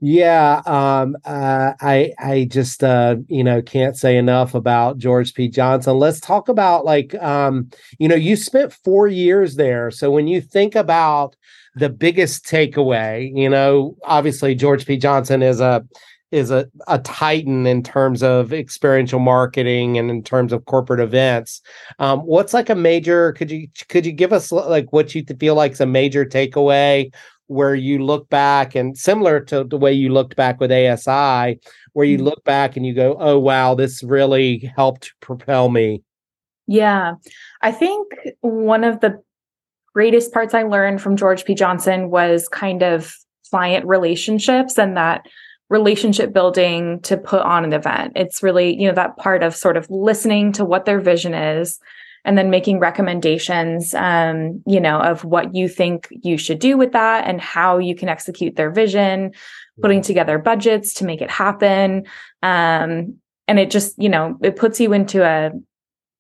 yeah, 0.04 0.62
um, 0.66 1.16
uh, 1.25 1.75
I 1.80 2.12
I 2.18 2.49
just 2.50 2.82
uh, 2.82 3.16
you 3.28 3.44
know 3.44 3.62
can't 3.62 3.97
say 3.97 4.16
enough 4.16 4.52
about 4.52 4.99
George 4.99 5.32
P. 5.32 5.47
Johnson. 5.49 5.97
Let's 5.97 6.18
talk 6.18 6.49
about 6.49 6.85
like 6.85 7.14
um, 7.23 7.71
you 8.00 8.09
know 8.09 8.16
you 8.16 8.35
spent 8.35 8.73
four 8.73 9.06
years 9.06 9.54
there. 9.54 9.92
So 9.92 10.11
when 10.11 10.26
you 10.26 10.40
think 10.40 10.75
about 10.75 11.37
the 11.76 11.88
biggest 11.88 12.44
takeaway, 12.47 13.30
you 13.32 13.49
know, 13.49 13.97
obviously 14.02 14.56
George 14.56 14.87
P. 14.87 14.97
Johnson 14.97 15.40
is 15.40 15.61
a 15.61 15.85
is 16.32 16.50
a, 16.50 16.66
a 16.88 16.99
titan 16.99 17.66
in 17.66 17.82
terms 17.82 18.23
of 18.23 18.52
experiential 18.52 19.21
marketing 19.21 19.99
and 19.99 20.11
in 20.11 20.23
terms 20.23 20.52
of 20.52 20.64
corporate 20.64 20.99
events. 20.99 21.61
Um, 21.99 22.21
what's 22.21 22.54
like 22.54 22.71
a 22.71 22.75
major? 22.75 23.32
Could 23.35 23.52
you 23.52 23.68
could 23.88 24.04
you 24.04 24.12
give 24.12 24.32
us 24.32 24.50
like 24.50 24.92
what 24.92 25.14
you 25.14 25.23
feel 25.38 25.54
like 25.54 25.73
is 25.73 25.80
a 25.80 25.87
major 25.87 26.25
takeaway 26.25 27.12
where 27.52 27.75
you 27.75 28.04
look 28.04 28.28
back 28.28 28.75
and 28.75 28.97
similar 28.97 29.40
to 29.40 29.64
the 29.64 29.78
way 29.78 29.92
you 29.92 30.09
looked 30.09 30.37
back 30.37 30.61
with 30.61 30.73
ASI, 30.73 31.61
where 31.92 32.06
you 32.06 32.16
mm-hmm. 32.16 32.25
look 32.25 32.44
back 32.44 32.76
and 32.76 32.87
you 32.87 32.94
go, 32.94 33.16
"Oh 33.18 33.38
wow, 33.38 33.75
this 33.75 34.02
really 34.02 34.73
helped 34.76 35.12
propel 35.21 35.68
me." 35.68 36.02
Yeah, 36.66 37.14
I 37.61 37.73
think 37.73 38.12
one 38.40 38.85
of 38.85 39.00
the 39.00 39.23
greatest 39.92 40.32
parts 40.32 40.54
I 40.54 40.62
learned 40.62 41.02
from 41.02 41.16
George 41.16 41.44
P. 41.44 41.54
Johnson 41.54 42.11
was 42.11 42.49
kind 42.49 42.82
of 42.82 43.14
client 43.50 43.87
relationships 43.87 44.78
and 44.78 44.97
that 44.97 45.26
relationship 45.68 46.32
building 46.32 47.00
to 47.00 47.16
put 47.16 47.42
on 47.42 47.64
an 47.64 47.73
event. 47.73 48.12
It's 48.16 48.42
really, 48.42 48.78
you 48.80 48.88
know, 48.88 48.94
that 48.94 49.16
part 49.16 49.42
of 49.42 49.54
sort 49.56 49.76
of 49.76 49.88
listening 49.90 50.52
to 50.52 50.64
what 50.64 50.85
their 50.85 51.00
vision 51.00 51.35
is 51.35 51.78
and 52.25 52.38
then 52.38 52.50
making 52.50 52.79
recommendations 52.79 53.95
um, 53.95 54.62
you 54.67 54.81
know, 54.81 55.00
of 55.00 55.25
what 55.25 55.55
you 55.55 55.69
think 55.69 56.09
you 56.23 56.37
should 56.37 56.59
do 56.59 56.76
with 56.76 56.93
that 56.93 57.26
and 57.26 57.41
how 57.41 57.79
you 57.79 57.95
can 57.95 58.09
execute 58.09 58.57
their 58.57 58.71
vision, 58.71 59.33
putting 59.81 60.02
together 60.02 60.38
budgets 60.38 60.95
to 60.95 61.05
make 61.05 61.21
it 61.21 61.31
happen. 61.31 62.05
Um, 62.43 63.17
and 63.49 63.59
it 63.59 63.71
just, 63.71 64.00
you 64.00 64.09
know, 64.09 64.38
it 64.43 64.57
puts 64.57 64.81
you 64.81 64.93
into 64.93 65.25
a 65.25 65.50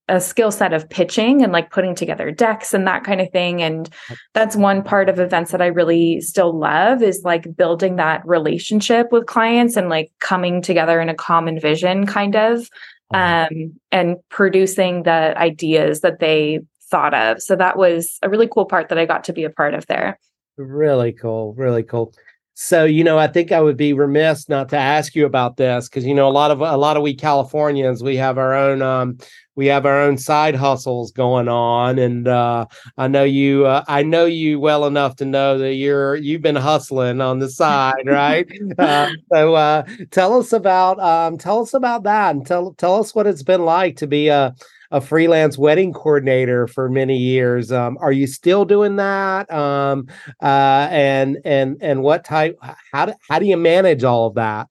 a 0.08 0.20
skill 0.20 0.50
set 0.50 0.72
of 0.72 0.88
pitching 0.90 1.42
and 1.42 1.52
like 1.52 1.70
putting 1.70 1.94
together 1.94 2.30
decks 2.30 2.74
and 2.74 2.86
that 2.86 3.04
kind 3.04 3.20
of 3.20 3.30
thing. 3.30 3.62
And 3.62 3.88
that's 4.34 4.56
one 4.56 4.82
part 4.82 5.08
of 5.08 5.20
events 5.20 5.52
that 5.52 5.62
I 5.62 5.66
really 5.66 6.20
still 6.20 6.58
love 6.58 7.02
is 7.02 7.22
like 7.24 7.56
building 7.56 7.96
that 7.96 8.26
relationship 8.26 9.12
with 9.12 9.26
clients 9.26 9.76
and 9.76 9.88
like 9.88 10.10
coming 10.18 10.60
together 10.60 11.00
in 11.00 11.08
a 11.08 11.14
common 11.14 11.58
vision 11.58 12.04
kind 12.04 12.34
of 12.34 12.68
um, 13.14 13.72
and 13.90 14.16
producing 14.28 15.02
the 15.04 15.36
ideas 15.38 16.00
that 16.00 16.20
they 16.20 16.60
thought 16.90 17.14
of. 17.14 17.42
So 17.42 17.56
that 17.56 17.76
was 17.76 18.18
a 18.22 18.28
really 18.28 18.48
cool 18.48 18.66
part 18.66 18.88
that 18.90 18.98
I 18.98 19.06
got 19.06 19.24
to 19.24 19.32
be 19.32 19.44
a 19.44 19.50
part 19.50 19.74
of 19.74 19.86
there. 19.86 20.18
Really 20.56 21.12
cool 21.12 21.54
really 21.54 21.82
cool. 21.82 22.14
So, 22.54 22.84
you 22.84 23.02
know, 23.02 23.18
I 23.18 23.28
think 23.28 23.50
I 23.50 23.62
would 23.62 23.78
be 23.78 23.94
remiss 23.94 24.48
not 24.48 24.68
to 24.68 24.76
ask 24.76 25.14
you 25.14 25.24
about 25.24 25.56
this 25.56 25.88
because 25.88 26.04
you 26.04 26.14
know 26.14 26.28
a 26.28 26.30
lot 26.30 26.50
of 26.50 26.60
a 26.60 26.76
lot 26.76 26.96
of 26.96 27.02
we 27.02 27.14
Californians 27.14 28.02
we 28.02 28.16
have 28.16 28.36
our 28.36 28.54
own 28.54 28.82
um 28.82 29.16
we 29.54 29.66
have 29.66 29.86
our 29.86 30.00
own 30.00 30.16
side 30.16 30.54
hustles 30.54 31.12
going 31.12 31.48
on 31.48 31.98
and 31.98 32.28
uh 32.28 32.66
I 32.96 33.08
know 33.08 33.24
you 33.24 33.66
uh, 33.66 33.84
I 33.88 34.02
know 34.02 34.24
you 34.24 34.60
well 34.60 34.86
enough 34.86 35.16
to 35.16 35.24
know 35.24 35.58
that 35.58 35.74
you're 35.74 36.16
you've 36.16 36.42
been 36.42 36.56
hustling 36.56 37.20
on 37.20 37.38
the 37.38 37.50
side, 37.50 38.06
right? 38.06 38.46
uh, 38.78 39.08
so 39.32 39.54
uh 39.54 39.82
tell 40.10 40.38
us 40.38 40.52
about 40.52 40.98
um 41.00 41.38
tell 41.38 41.60
us 41.60 41.74
about 41.74 42.04
that 42.04 42.34
and 42.34 42.46
tell 42.46 42.72
tell 42.74 42.96
us 42.96 43.14
what 43.14 43.26
it's 43.26 43.42
been 43.42 43.64
like 43.64 43.96
to 43.96 44.06
be 44.06 44.28
a 44.28 44.54
a 44.92 45.00
freelance 45.00 45.56
wedding 45.56 45.92
coordinator 45.92 46.66
for 46.66 46.88
many 46.90 47.16
years. 47.16 47.72
Um, 47.72 47.96
are 48.00 48.12
you 48.12 48.26
still 48.26 48.66
doing 48.66 48.96
that? 48.96 49.50
Um, 49.50 50.06
uh, 50.42 50.86
and 50.90 51.38
and 51.46 51.78
and 51.80 52.02
what 52.02 52.24
type? 52.24 52.58
How 52.92 53.06
do 53.06 53.14
how 53.28 53.38
do 53.38 53.46
you 53.46 53.56
manage 53.56 54.04
all 54.04 54.26
of 54.26 54.34
that? 54.34 54.68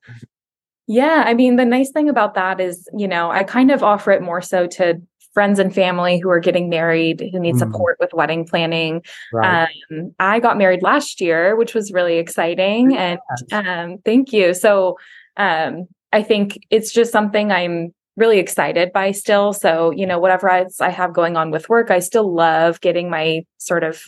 Yeah, 0.91 1.23
I 1.25 1.33
mean, 1.35 1.55
the 1.55 1.63
nice 1.63 1.89
thing 1.89 2.09
about 2.09 2.33
that 2.33 2.59
is, 2.59 2.85
you 2.97 3.07
know, 3.07 3.31
I 3.31 3.45
kind 3.45 3.71
of 3.71 3.81
offer 3.81 4.11
it 4.11 4.21
more 4.21 4.41
so 4.41 4.67
to 4.67 5.01
friends 5.33 5.57
and 5.57 5.73
family 5.73 6.19
who 6.19 6.29
are 6.29 6.41
getting 6.41 6.67
married 6.67 7.29
who 7.31 7.39
need 7.39 7.55
mm. 7.55 7.59
support 7.59 7.95
with 8.01 8.11
wedding 8.13 8.45
planning. 8.45 9.01
Right. 9.31 9.69
Um, 9.89 10.13
I 10.19 10.41
got 10.41 10.57
married 10.57 10.83
last 10.83 11.21
year, 11.21 11.55
which 11.55 11.73
was 11.73 11.93
really 11.93 12.17
exciting. 12.17 12.91
Yes. 12.91 13.19
And 13.53 13.67
um, 13.67 13.97
thank 14.03 14.33
you. 14.33 14.53
So 14.53 14.97
um, 15.37 15.87
I 16.11 16.23
think 16.23 16.59
it's 16.69 16.91
just 16.91 17.13
something 17.13 17.53
I'm 17.53 17.93
really 18.17 18.39
excited 18.39 18.91
by 18.91 19.11
still. 19.11 19.53
So, 19.53 19.91
you 19.91 20.05
know, 20.05 20.19
whatever 20.19 20.51
I, 20.51 20.65
I 20.81 20.89
have 20.89 21.13
going 21.13 21.37
on 21.37 21.51
with 21.51 21.69
work, 21.69 21.89
I 21.89 21.99
still 21.99 22.35
love 22.35 22.81
getting 22.81 23.09
my 23.09 23.45
sort 23.59 23.85
of 23.85 24.03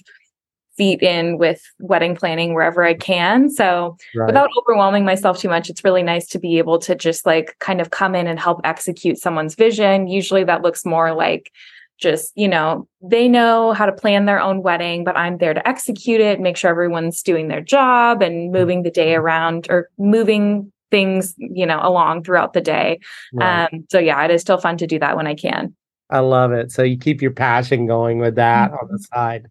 feet 0.77 1.01
in 1.01 1.38
with 1.38 1.62
wedding 1.80 2.15
planning 2.15 2.53
wherever 2.53 2.84
I 2.84 2.94
can. 2.94 3.50
So, 3.50 3.96
right. 4.15 4.27
without 4.27 4.50
overwhelming 4.58 5.06
myself 5.06 5.39
too 5.39 5.50
much, 5.50 5.70
it's 5.70 5.84
really 5.84 6.03
nice 6.03 6.27
to 6.30 6.39
be 6.39 6.58
able 6.58 6.80
to 6.80 6.96
just 6.96 7.25
like 7.25 7.56
kind 7.60 7.82
of 7.82 7.92
come 7.92 8.15
in 8.15 8.27
and 8.27 8.39
help 8.39 8.62
execute 8.63 9.18
someone's 9.18 9.56
vision. 9.56 10.08
Usually 10.08 10.44
that 10.44 10.62
looks 10.62 10.86
more 10.86 11.13
like 11.13 11.51
just, 12.00 12.34
you 12.36 12.48
know, 12.48 12.88
they 13.01 13.27
know 13.27 13.72
how 13.74 13.86
to 13.86 13.92
plan 13.92 14.25
their 14.25 14.39
own 14.39 14.62
wedding, 14.62 15.03
but 15.03 15.15
I'm 15.15 15.38
there 15.38 15.53
to 15.53 15.68
execute 15.68 16.22
it, 16.22 16.39
make 16.39 16.58
sure 16.58 16.70
everyone's 16.70 17.22
doing 17.22 17.48
their 17.48 17.62
job 17.62 18.22
and 18.22 18.51
moving 18.51 18.84
the 18.84 18.92
day 18.92 19.13
mm-hmm. 19.13 19.22
around 19.22 19.68
or 19.70 19.89
moving 19.98 20.72
things, 20.92 21.34
you 21.38 21.65
know, 21.65 21.80
along 21.82 22.24
throughout 22.24 22.53
the 22.53 22.62
day. 22.62 23.00
Right. 23.34 23.70
Um, 23.72 23.86
so 23.89 24.00
yeah, 24.00 24.24
it 24.25 24.32
is 24.32 24.42
still 24.42 24.58
fun 24.58 24.77
to 24.77 24.88
do 24.88 25.00
that 25.00 25.15
when 25.15 25.27
I 25.27 25.36
can. 25.36 25.75
I 26.10 26.20
love 26.20 26.51
it. 26.51 26.72
So 26.72 26.84
you 26.84 26.98
keep 26.98 27.22
your 27.22 27.32
passion 27.32 27.88
going 27.88 28.20
with 28.20 28.36
that 28.36 28.72
mm-hmm. 28.72 28.86
on 28.86 28.89
the 28.92 29.00
side. 29.00 29.48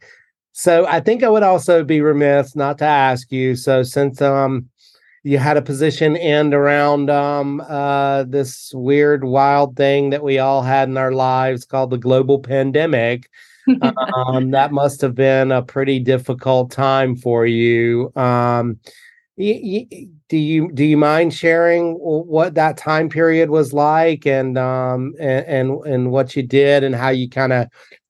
So 0.53 0.87
I 0.87 1.01
think 1.01 1.23
I 1.23 1.31
would 1.31 1.43
also 1.43 1.83
be 1.83 2.01
remiss 2.01 2.55
not 2.55 2.79
to 2.79 2.85
ask 2.85 3.33
you. 3.33 3.57
So 3.57 3.83
since 3.83 4.21
um 4.21 4.69
you 5.25 5.39
had 5.39 5.57
a 5.57 5.63
position 5.63 6.17
end 6.17 6.53
around 6.53 7.09
um 7.11 7.61
uh 7.69 8.25
this 8.25 8.73
weird 8.75 9.25
wild 9.25 9.77
thing 9.77 10.11
that 10.11 10.23
we 10.23 10.39
all 10.39 10.63
had 10.63 10.89
in 10.89 10.97
our 10.99 11.13
lives 11.13 11.65
called 11.65 11.91
the 11.91 11.99
global 11.99 12.39
pandemic. 12.39 13.29
um, 14.17 14.51
that 14.51 14.73
must 14.73 15.01
have 15.01 15.15
been 15.15 15.53
a 15.53 15.63
pretty 15.63 16.01
difficult 16.01 16.71
time 16.73 17.15
for 17.15 17.47
you. 17.47 18.13
Um, 18.17 18.81
do 19.39 20.37
you 20.37 20.71
do 20.73 20.85
you 20.85 20.97
mind 20.97 21.33
sharing 21.33 21.95
what 21.95 22.55
that 22.55 22.77
time 22.77 23.09
period 23.09 23.51
was 23.51 23.73
like 23.73 24.27
and 24.27 24.59
um 24.59 25.15
and 25.19 25.47
and, 25.47 25.87
and 25.87 26.11
what 26.11 26.37
you 26.37 26.43
did 26.43 26.85
and 26.85 26.95
how 26.95 27.09
you 27.09 27.29
kind 27.31 27.53
of 27.53 27.67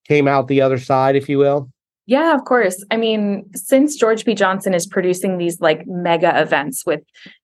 came 0.08 0.26
out 0.26 0.48
the 0.48 0.60
other 0.60 0.78
side 0.78 1.14
if 1.14 1.28
you 1.28 1.38
will 1.38 1.70
yeah 2.12 2.34
of 2.34 2.44
course 2.44 2.84
i 2.90 2.96
mean 2.96 3.44
since 3.54 3.96
george 3.96 4.24
p 4.24 4.34
johnson 4.34 4.74
is 4.74 4.86
producing 4.86 5.38
these 5.38 5.60
like 5.60 5.86
mega 5.86 6.40
events 6.40 6.84
with 6.86 7.00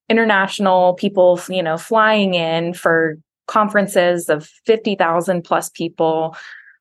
international 0.09 0.95
people 0.95 1.41
you 1.49 1.63
know 1.63 1.77
flying 1.77 2.35
in 2.35 2.75
for 2.75 3.19
conferences 3.49 4.29
of 4.29 4.47
50,000 4.67 5.43
plus 5.43 5.71
people. 5.71 6.37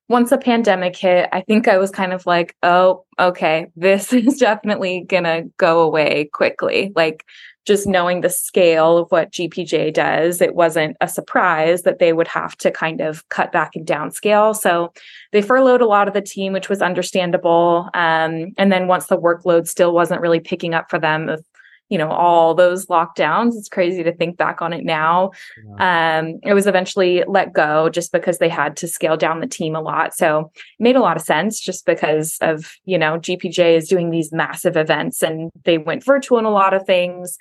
Once 0.08 0.30
the 0.30 0.38
pandemic 0.38 0.96
hit, 0.96 1.28
I 1.32 1.40
think 1.40 1.66
I 1.66 1.78
was 1.78 1.90
kind 1.90 2.12
of 2.12 2.24
like, 2.24 2.54
oh, 2.62 3.04
okay, 3.18 3.66
this 3.74 4.12
is 4.12 4.38
definitely 4.38 5.04
going 5.08 5.24
to 5.24 5.50
go 5.56 5.80
away 5.80 6.30
quickly. 6.32 6.92
Like, 6.94 7.24
just 7.68 7.86
knowing 7.86 8.22
the 8.22 8.30
scale 8.30 8.96
of 8.96 9.10
what 9.10 9.30
GPJ 9.30 9.92
does, 9.92 10.40
it 10.40 10.54
wasn't 10.54 10.96
a 11.02 11.06
surprise 11.06 11.82
that 11.82 11.98
they 11.98 12.14
would 12.14 12.26
have 12.26 12.56
to 12.56 12.70
kind 12.70 13.02
of 13.02 13.28
cut 13.28 13.52
back 13.52 13.76
and 13.76 13.86
downscale. 13.86 14.56
So 14.56 14.92
they 15.32 15.42
furloughed 15.42 15.82
a 15.82 15.86
lot 15.86 16.08
of 16.08 16.14
the 16.14 16.22
team, 16.22 16.54
which 16.54 16.70
was 16.70 16.80
understandable. 16.80 17.90
Um, 17.92 18.54
and 18.56 18.72
then 18.72 18.86
once 18.86 19.08
the 19.08 19.18
workload 19.18 19.68
still 19.68 19.92
wasn't 19.92 20.22
really 20.22 20.40
picking 20.40 20.72
up 20.72 20.88
for 20.88 20.98
them, 20.98 21.28
you 21.88 21.96
know 21.96 22.10
all 22.10 22.54
those 22.54 22.86
lockdowns 22.86 23.56
it's 23.56 23.68
crazy 23.68 24.02
to 24.02 24.14
think 24.14 24.36
back 24.36 24.60
on 24.60 24.74
it 24.74 24.84
now 24.84 25.30
yeah. 25.78 26.18
um 26.18 26.38
it 26.42 26.52
was 26.52 26.66
eventually 26.66 27.24
let 27.26 27.54
go 27.54 27.88
just 27.88 28.12
because 28.12 28.36
they 28.36 28.48
had 28.48 28.76
to 28.76 28.86
scale 28.86 29.16
down 29.16 29.40
the 29.40 29.46
team 29.46 29.74
a 29.74 29.80
lot 29.80 30.14
so 30.14 30.50
it 30.54 30.82
made 30.82 30.96
a 30.96 31.00
lot 31.00 31.16
of 31.16 31.22
sense 31.22 31.58
just 31.58 31.86
because 31.86 32.36
of 32.42 32.74
you 32.84 32.98
know 32.98 33.18
gpj 33.18 33.74
is 33.74 33.88
doing 33.88 34.10
these 34.10 34.32
massive 34.32 34.76
events 34.76 35.22
and 35.22 35.50
they 35.64 35.78
went 35.78 36.04
virtual 36.04 36.38
in 36.38 36.44
a 36.44 36.50
lot 36.50 36.74
of 36.74 36.84
things 36.84 37.38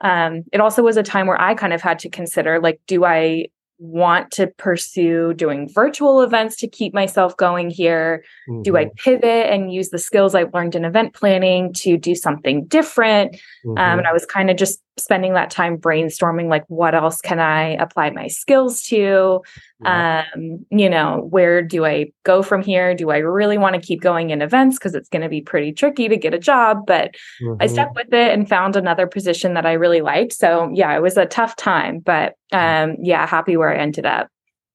um 0.00 0.42
it 0.52 0.60
also 0.60 0.82
was 0.82 0.96
a 0.96 1.02
time 1.02 1.26
where 1.26 1.40
i 1.40 1.54
kind 1.54 1.72
of 1.72 1.82
had 1.82 1.98
to 1.98 2.08
consider 2.08 2.60
like 2.60 2.80
do 2.86 3.04
i 3.04 3.46
want 3.78 4.32
to 4.32 4.48
pursue 4.58 5.32
doing 5.34 5.68
virtual 5.68 6.20
events 6.22 6.56
to 6.56 6.68
keep 6.68 6.92
myself 6.92 7.36
going 7.36 7.70
here? 7.70 8.24
Mm-hmm. 8.48 8.62
Do 8.62 8.76
I 8.76 8.86
mm-hmm. 8.86 8.94
pivot 8.96 9.52
and 9.52 9.72
use 9.72 9.90
the 9.90 9.98
skills 9.98 10.34
I've 10.34 10.52
learned 10.52 10.74
in 10.74 10.84
event 10.84 11.14
planning 11.14 11.72
to 11.74 11.96
do 11.96 12.14
something 12.14 12.66
different? 12.66 13.34
Mm-hmm. 13.64 13.78
Um, 13.78 13.98
and 13.98 14.06
I 14.06 14.12
was 14.12 14.26
kind 14.26 14.50
of 14.50 14.56
just 14.56 14.82
spending 15.00 15.34
that 15.34 15.50
time 15.50 15.76
brainstorming 15.76 16.48
like 16.48 16.64
what 16.68 16.94
else 16.94 17.20
can 17.20 17.40
i 17.40 17.70
apply 17.74 18.10
my 18.10 18.26
skills 18.26 18.82
to? 18.82 19.40
Yeah. 19.82 20.24
um 20.34 20.66
you 20.70 20.90
know 20.90 21.26
where 21.30 21.62
do 21.62 21.84
i 21.84 22.12
go 22.24 22.42
from 22.42 22.62
here? 22.62 22.94
Do 22.94 23.10
i 23.10 23.18
really 23.18 23.58
want 23.58 23.74
to 23.74 23.80
keep 23.80 24.00
going 24.00 24.30
in 24.30 24.42
events? 24.42 24.78
Because 24.78 24.94
it's 24.94 25.08
going 25.08 25.22
to 25.22 25.28
be 25.28 25.40
pretty 25.40 25.72
tricky 25.72 26.08
to 26.08 26.16
get 26.16 26.34
a 26.34 26.38
job 26.38 26.86
but 26.86 27.14
mm-hmm. 27.42 27.62
i 27.62 27.66
stuck 27.66 27.94
with 27.94 28.12
it 28.12 28.32
and 28.32 28.48
found 28.48 28.76
another 28.76 29.06
position 29.06 29.54
that 29.54 29.66
i 29.66 29.72
really 29.72 30.00
liked. 30.00 30.32
So 30.32 30.70
yeah 30.74 30.96
it 30.96 31.02
was 31.02 31.16
a 31.16 31.26
tough 31.26 31.56
time 31.56 32.00
but 32.00 32.34
um 32.52 32.96
yeah 33.00 33.26
happy 33.26 33.56
where 33.56 33.72
i 33.72 33.78
ended 33.78 34.06
up. 34.06 34.28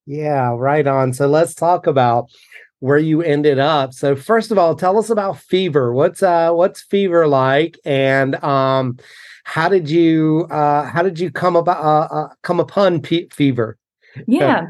Yeah 0.06 0.53
right 0.58 0.86
on. 0.86 1.13
So 1.13 1.27
let's 1.27 1.53
talk 1.53 1.88
about 1.88 2.30
where 2.84 2.98
you 2.98 3.22
ended 3.22 3.60
up. 3.60 3.94
So 3.94 4.13
first 4.13 4.52
of 4.52 4.58
all, 4.58 4.75
tell 4.75 5.00
us 5.00 5.10
about 5.10 5.38
fever. 5.38 5.94
What's 5.94 6.22
uh 6.22 6.52
what's 6.52 6.82
fever 6.82 7.30
like 7.30 7.80
and 7.86 8.36
um 8.44 8.98
how 9.46 9.70
did 9.70 9.90
you 9.90 10.48
uh, 10.50 10.84
how 10.84 11.02
did 11.02 11.18
you 11.18 11.32
come 11.32 11.56
about 11.56 11.82
uh, 11.82 12.13
uh, 12.13 12.28
come 12.42 12.60
upon 12.60 13.02
Fever? 13.34 13.78
Yeah. 14.28 14.68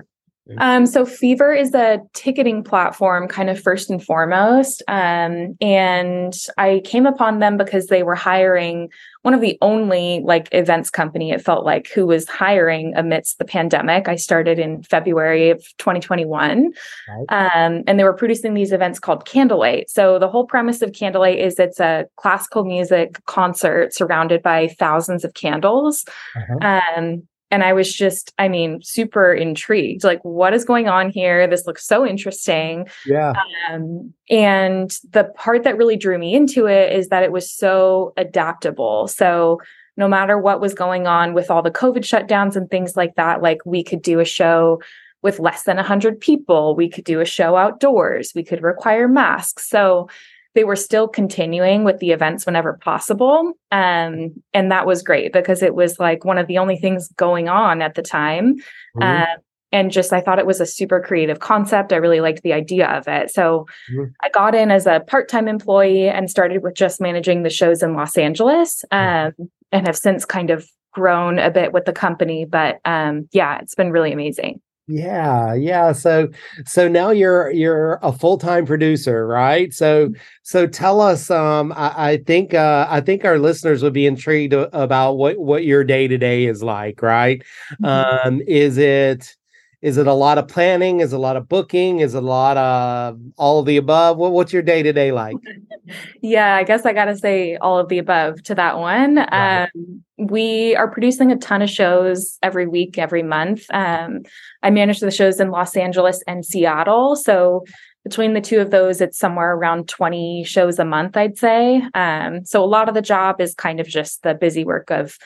Um, 0.57 0.85
so 0.85 1.05
Fever 1.05 1.53
is 1.53 1.73
a 1.73 2.00
ticketing 2.13 2.63
platform, 2.63 3.27
kind 3.27 3.50
of 3.50 3.59
first 3.59 3.89
and 3.89 4.03
foremost. 4.03 4.83
Um, 4.89 5.55
and 5.62 6.33
I 6.57 6.81
came 6.83 7.05
upon 7.05 7.39
them 7.39 7.55
because 7.55 7.88
they 7.88 8.03
were 8.03 8.15
hiring 8.15 8.89
one 9.21 9.33
of 9.33 9.39
the 9.39 9.57
only 9.62 10.21
like 10.25 10.50
events 10.51 10.89
company 10.89 11.31
it 11.31 11.41
felt 11.41 11.63
like 11.63 11.88
who 11.88 12.05
was 12.05 12.27
hiring 12.27 12.93
amidst 12.95 13.38
the 13.38 13.45
pandemic. 13.45 14.09
I 14.09 14.17
started 14.17 14.59
in 14.59 14.83
February 14.83 15.50
of 15.50 15.59
2021, 15.77 16.73
right. 17.07 17.65
um, 17.65 17.83
and 17.88 17.97
they 17.97 18.03
were 18.03 18.13
producing 18.13 18.53
these 18.53 18.73
events 18.73 19.00
called 19.00 19.25
Candlelight. 19.25 19.89
So 19.89 20.19
the 20.19 20.27
whole 20.27 20.45
premise 20.45 20.81
of 20.81 20.91
Candlelight 20.91 21.39
is 21.39 21.57
it's 21.57 21.79
a 21.79 22.05
classical 22.17 22.65
music 22.65 23.23
concert 23.27 23.93
surrounded 23.93 24.43
by 24.43 24.67
thousands 24.67 25.23
of 25.23 25.33
candles. 25.35 26.03
Uh-huh. 26.35 26.81
Um, 26.97 27.27
and 27.53 27.63
I 27.63 27.72
was 27.72 27.93
just, 27.93 28.33
I 28.39 28.48
mean, 28.48 28.81
super 28.81 29.31
intrigued. 29.31 30.03
Like, 30.03 30.19
what 30.24 30.55
is 30.55 30.65
going 30.65 30.88
on 30.88 31.12
here? 31.12 31.45
This 31.45 31.67
looks 31.67 31.86
so 31.86 32.03
interesting. 32.03 32.88
Yeah. 33.05 33.33
Um, 33.69 34.12
and 34.27 34.89
the 35.12 35.25
part 35.36 35.63
that 35.63 35.77
really 35.77 35.95
drew 35.95 36.17
me 36.17 36.33
into 36.33 36.65
it 36.65 36.91
is 36.91 37.10
that 37.10 37.22
it 37.22 37.31
was 37.31 37.53
so 37.53 38.12
adaptable. 38.17 39.07
So, 39.07 39.62
no 39.98 40.07
matter 40.07 40.39
what 40.39 40.62
was 40.62 40.74
going 40.74 41.05
on 41.05 41.36
with 41.36 41.51
all 41.51 41.62
the 41.62 41.69
COVID 41.69 42.00
shutdowns 42.00 42.55
and 42.55 42.72
things 42.72 42.98
like 42.98 43.13
that, 43.17 43.43
like 43.43 43.60
we 43.67 43.83
could 43.83 44.01
do 44.01 44.19
a 44.19 44.25
show 44.25 44.81
with 45.21 45.39
less 45.39 45.62
than 45.62 45.75
100 45.75 46.19
people. 46.19 46.75
We 46.75 46.89
could 46.89 47.04
do 47.04 47.19
a 47.19 47.25
show 47.25 47.56
outdoors. 47.56 48.32
We 48.34 48.43
could 48.43 48.63
require 48.63 49.08
masks. 49.08 49.69
So 49.69 50.10
they 50.55 50.63
were 50.63 50.75
still 50.75 51.07
continuing 51.07 51.83
with 51.83 51.99
the 51.99 52.11
events 52.11 52.45
whenever 52.45 52.73
possible. 52.73 53.53
Um, 53.71 54.33
and 54.53 54.71
that 54.71 54.85
was 54.85 55.01
great 55.01 55.33
because 55.33 55.63
it 55.63 55.75
was 55.75 55.99
like 55.99 56.25
one 56.25 56.37
of 56.37 56.47
the 56.47 56.59
only 56.59 56.77
things 56.77 57.09
going 57.17 57.49
on 57.49 57.81
at 57.81 57.95
the 57.95 58.03
time. 58.03 58.57
Mm-hmm. 58.95 59.03
Uh, 59.03 59.35
and 59.71 59.91
just 59.91 60.13
I 60.13 60.21
thought 60.21 60.37
it 60.37 60.45
was 60.45 60.61
a 60.61 60.67
super 60.67 61.01
creative 61.01 61.39
concept. 61.39 61.91
I 61.91 61.95
really 61.95 62.21
liked 62.21 62.43
the 62.43 62.53
idea 62.53 62.87
of 62.87 63.07
it. 63.07 63.31
So 63.31 63.65
mm-hmm. 63.91 64.11
I 64.21 64.29
got 64.29 64.53
in 64.53 64.69
as 64.69 64.85
a 64.85 64.99
part 64.99 65.27
time 65.27 65.47
employee 65.47 66.07
and 66.07 66.29
started 66.29 66.61
with 66.61 66.75
just 66.75 67.01
managing 67.01 67.41
the 67.41 67.49
shows 67.49 67.81
in 67.81 67.95
Los 67.95 68.15
Angeles 68.15 68.85
mm-hmm. 68.93 69.41
um, 69.41 69.49
and 69.71 69.87
have 69.87 69.97
since 69.97 70.25
kind 70.25 70.51
of 70.51 70.67
grown 70.91 71.39
a 71.39 71.49
bit 71.49 71.73
with 71.73 71.85
the 71.85 71.93
company. 71.93 72.45
But 72.45 72.79
um, 72.85 73.27
yeah, 73.31 73.57
it's 73.59 73.73
been 73.73 73.91
really 73.91 74.13
amazing. 74.13 74.61
Yeah, 74.88 75.54
yeah. 75.54 75.93
So 75.93 76.30
so 76.65 76.89
now 76.89 77.12
you're 77.12 77.50
you're 77.52 78.00
a 78.02 78.12
full-time 78.12 78.65
producer, 78.65 79.26
right? 79.26 79.74
So 79.74 80.08
mm-hmm. 80.08 80.22
so 80.43 80.67
tell 80.67 81.00
us 81.00 81.32
um 81.32 81.72
I, 81.76 82.12
I 82.12 82.17
think 82.17 82.54
uh 82.54 82.86
I 82.89 83.00
think 83.00 83.24
our 83.24 83.39
listeners 83.39 83.82
would 83.82 83.93
be 83.93 84.06
intrigued 84.06 84.54
about 84.54 85.13
what 85.13 85.38
what 85.38 85.63
your 85.63 85.86
day-to-day 85.86 86.46
is 86.46 86.62
like, 86.62 87.02
right? 87.02 87.41
Mm-hmm. 87.82 88.28
Um 88.28 88.41
is 88.46 88.78
it 88.78 89.36
is 89.84 89.98
it 89.98 90.08
a 90.08 90.13
lot 90.13 90.38
of 90.38 90.48
planning? 90.48 91.02
Is 91.02 91.12
it 91.12 91.17
a 91.17 91.19
lot 91.19 91.36
of 91.36 91.50
booking? 91.50 92.00
Is 92.00 92.15
it 92.15 92.24
a 92.24 92.26
lot 92.26 92.56
of 92.56 93.19
all 93.38 93.60
of 93.60 93.65
the 93.65 93.76
above? 93.76 94.15
What, 94.17 94.32
what's 94.32 94.54
your 94.54 94.62
day 94.62 94.82
to 94.82 94.93
day 94.93 95.12
like? 95.12 95.36
yeah, 96.22 96.56
I 96.56 96.63
guess 96.63 96.86
I 96.86 96.93
got 96.93 97.06
to 97.06 97.17
say 97.17 97.58
all 97.58 97.78
of 97.78 97.89
the 97.89 97.98
above 97.98 98.41
to 98.43 98.56
that 98.56 98.80
one. 98.80 99.15
Right. 99.15 99.63
Um, 99.76 100.04
we 100.17 100.74
are 100.78 100.89
producing 100.89 101.34
a 101.34 101.38
ton 101.38 101.62
of 101.62 101.69
shows 101.69 102.38
every 102.41 102.65
week, 102.65 102.98
every 102.98 103.24
month. 103.24 103.65
Um, 103.74 104.22
I 104.63 104.69
manage 104.69 104.99
the 104.99 105.12
shows 105.12 105.39
in 105.39 105.52
Los 105.52 105.76
Angeles 105.76 106.23
and 106.28 106.45
Seattle. 106.45 107.15
So 107.15 107.63
between 108.04 108.34
the 108.34 108.41
two 108.41 108.60
of 108.60 108.71
those, 108.71 109.02
it's 109.02 109.17
somewhere 109.17 109.54
around 109.54 109.88
20 109.88 110.43
shows 110.45 110.80
a 110.80 110.86
month, 110.86 111.15
I'd 111.15 111.38
say. 111.38 111.84
Um, 111.93 112.45
so 112.45 112.63
a 112.63 112.65
lot 112.65 112.89
of 112.89 112.95
the 112.95 113.02
job 113.02 113.39
is 113.39 113.54
kind 113.56 113.80
of 113.80 113.88
just 113.88 114.23
the 114.23 114.34
busy 114.34 114.65
work 114.65 114.89
of 114.89 115.17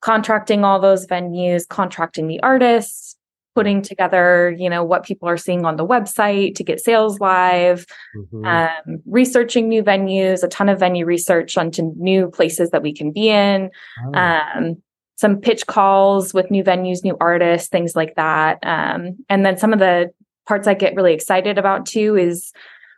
contracting 0.00 0.64
all 0.64 0.80
those 0.80 1.06
venues, 1.06 1.66
contracting 1.68 2.26
the 2.26 2.40
artists, 2.42 3.16
putting 3.54 3.82
together 3.82 4.54
you 4.58 4.68
know 4.68 4.84
what 4.84 5.04
people 5.04 5.28
are 5.28 5.36
seeing 5.36 5.64
on 5.64 5.76
the 5.76 5.86
website 5.86 6.54
to 6.56 6.64
get 6.64 6.80
sales 6.80 7.20
live 7.20 7.86
mm-hmm. 8.16 8.44
um, 8.44 8.98
researching 9.06 9.68
new 9.68 9.82
venues 9.82 10.42
a 10.42 10.48
ton 10.48 10.68
of 10.68 10.78
venue 10.78 11.04
research 11.04 11.56
onto 11.56 11.92
new 11.96 12.28
places 12.30 12.70
that 12.70 12.82
we 12.82 12.92
can 12.92 13.12
be 13.12 13.28
in 13.28 13.70
oh. 14.06 14.18
um, 14.18 14.82
some 15.16 15.40
pitch 15.40 15.66
calls 15.66 16.34
with 16.34 16.50
new 16.50 16.64
venues 16.64 17.04
new 17.04 17.16
artists 17.20 17.68
things 17.68 17.94
like 17.96 18.14
that 18.16 18.58
um, 18.62 19.16
and 19.28 19.44
then 19.44 19.56
some 19.56 19.72
of 19.72 19.78
the 19.78 20.10
parts 20.46 20.66
i 20.66 20.74
get 20.74 20.94
really 20.94 21.14
excited 21.14 21.58
about 21.58 21.86
too 21.86 22.16
is 22.16 22.52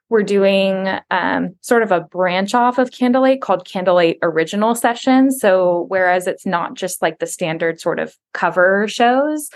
we're 0.08 0.22
doing 0.22 0.88
um, 1.10 1.54
sort 1.62 1.82
of 1.82 1.90
a 1.90 2.00
branch 2.00 2.54
off 2.54 2.78
of 2.78 2.92
Candlelight 2.92 3.42
called 3.42 3.66
Candlelight 3.66 4.18
Original 4.22 4.74
Sessions. 4.74 5.40
So, 5.40 5.86
whereas 5.88 6.28
it's 6.28 6.46
not 6.46 6.74
just 6.74 7.02
like 7.02 7.18
the 7.18 7.26
standard 7.26 7.80
sort 7.80 7.98
of 7.98 8.14
cover 8.32 8.86
shows, 8.86 9.50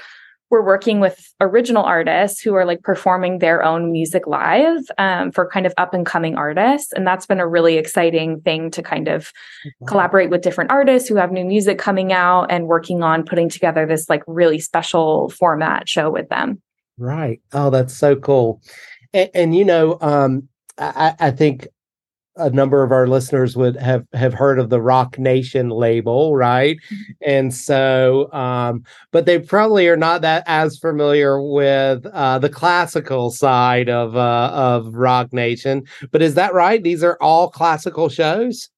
we're 0.51 0.65
working 0.65 0.99
with 0.99 1.33
original 1.41 1.85
artists 1.85 2.41
who 2.41 2.55
are 2.55 2.65
like 2.65 2.83
performing 2.83 3.39
their 3.39 3.65
own 3.65 3.93
music 3.93 4.27
live 4.27 4.81
um, 4.99 5.31
for 5.31 5.49
kind 5.49 5.65
of 5.65 5.73
up 5.79 5.95
and 5.95 6.05
coming 6.05 6.37
artists. 6.37 6.93
And 6.93 7.07
that's 7.07 7.25
been 7.25 7.39
a 7.39 7.47
really 7.47 7.77
exciting 7.77 8.41
thing 8.41 8.71
to 8.73 8.83
kind 8.83 9.07
of 9.07 9.33
wow. 9.81 9.87
collaborate 9.87 10.29
with 10.29 10.43
different 10.43 10.73
artists 10.73 11.09
who 11.09 11.15
have 11.17 11.31
new 11.31 11.45
music 11.45 11.79
coming 11.79 12.13
out 12.13 12.47
and 12.51 12.67
working 12.67 13.03
on 13.03 13.25
putting 13.25 13.49
together 13.49 13.87
this 13.87 14.11
like 14.11 14.25
really 14.27 14.59
special 14.59 15.31
format 15.31 15.89
show 15.89 16.11
with 16.11 16.29
them. 16.29 16.61
Right. 16.99 17.41
Oh, 17.53 17.71
that's 17.71 17.95
so 17.95 18.17
cool. 18.17 18.61
And, 19.15 19.31
and 19.35 19.57
you 19.57 19.65
know, 19.65 19.99
um, 20.01 20.49
I, 20.79 21.15
I 21.21 21.31
think 21.31 21.69
a 22.41 22.51
number 22.51 22.83
of 22.83 22.93
our 22.93 23.07
listeners 23.07 23.57
would 23.57 23.77
have 23.77 24.07
have 24.13 24.35
heard 24.35 24.59
of 24.59 24.71
the 24.71 24.81
Roc 24.81 25.19
Nation 25.19 25.69
label, 25.69 26.35
right? 26.35 26.77
Mm-hmm. 26.77 27.13
And 27.27 27.55
so, 27.55 28.33
um, 28.33 28.85
but 29.13 29.27
they 29.27 29.39
probably 29.39 29.89
are 29.89 29.97
not 29.97 30.23
that 30.23 30.43
as 30.47 30.79
familiar 30.79 31.41
with 31.41 32.07
uh, 32.07 32.39
the 32.39 32.49
classical 32.49 33.31
side 33.31 33.89
of 33.89 34.17
uh, 34.17 34.51
of 34.53 34.95
Roc 34.95 35.33
Nation. 35.33 35.85
But 36.11 36.23
is 36.23 36.35
that 36.35 36.55
right? 36.55 36.83
These 36.83 37.05
are 37.05 37.19
all 37.21 37.51
classical 37.51 38.09
shows. 38.09 38.71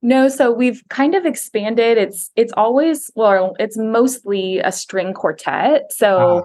No, 0.00 0.28
so 0.28 0.50
we've 0.50 0.82
kind 0.88 1.14
of 1.14 1.24
expanded. 1.24 1.98
It's 1.98 2.30
it's 2.34 2.52
always 2.56 3.10
well, 3.14 3.54
it's 3.58 3.78
mostly 3.78 4.58
a 4.58 4.72
string 4.72 5.14
quartet. 5.14 5.92
So. 5.92 6.38
Uh 6.38 6.42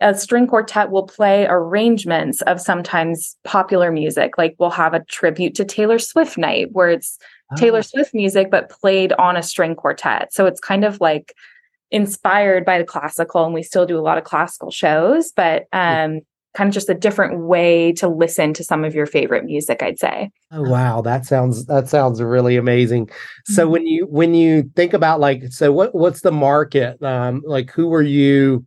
a 0.00 0.14
string 0.14 0.46
quartet 0.46 0.90
will 0.90 1.06
play 1.06 1.46
arrangements 1.48 2.42
of 2.42 2.60
sometimes 2.60 3.36
popular 3.44 3.90
music. 3.90 4.36
Like 4.38 4.54
we'll 4.58 4.70
have 4.70 4.94
a 4.94 5.04
tribute 5.04 5.54
to 5.56 5.64
Taylor 5.64 5.98
Swift 5.98 6.36
night 6.36 6.68
where 6.72 6.90
it's 6.90 7.18
oh. 7.52 7.56
Taylor 7.56 7.82
Swift 7.82 8.14
music, 8.14 8.50
but 8.50 8.70
played 8.70 9.12
on 9.14 9.36
a 9.36 9.42
string 9.42 9.74
quartet. 9.74 10.32
So 10.32 10.46
it's 10.46 10.60
kind 10.60 10.84
of 10.84 11.00
like 11.00 11.34
inspired 11.90 12.64
by 12.64 12.78
the 12.78 12.84
classical 12.84 13.44
and 13.44 13.54
we 13.54 13.62
still 13.62 13.86
do 13.86 13.98
a 13.98 14.02
lot 14.02 14.18
of 14.18 14.24
classical 14.24 14.70
shows, 14.70 15.32
but 15.32 15.64
um, 15.72 16.20
kind 16.54 16.68
of 16.68 16.74
just 16.74 16.88
a 16.88 16.94
different 16.94 17.40
way 17.40 17.92
to 17.92 18.08
listen 18.08 18.52
to 18.54 18.64
some 18.64 18.84
of 18.84 18.94
your 18.94 19.06
favorite 19.06 19.44
music, 19.44 19.82
I'd 19.82 19.98
say. 19.98 20.30
Oh 20.50 20.62
wow, 20.62 21.00
that 21.02 21.26
sounds 21.26 21.66
that 21.66 21.88
sounds 21.88 22.20
really 22.20 22.56
amazing. 22.56 23.10
So 23.44 23.66
Mhm. 23.66 23.70
when 23.70 23.86
you 23.86 24.06
when 24.06 24.34
you 24.34 24.70
think 24.74 24.94
about 24.94 25.20
like 25.20 25.44
so 25.52 25.70
what 25.70 25.94
what's 25.94 26.22
the 26.22 26.32
market? 26.32 27.00
Um 27.02 27.42
like 27.46 27.70
who 27.70 27.92
are 27.94 28.02
you 28.02 28.64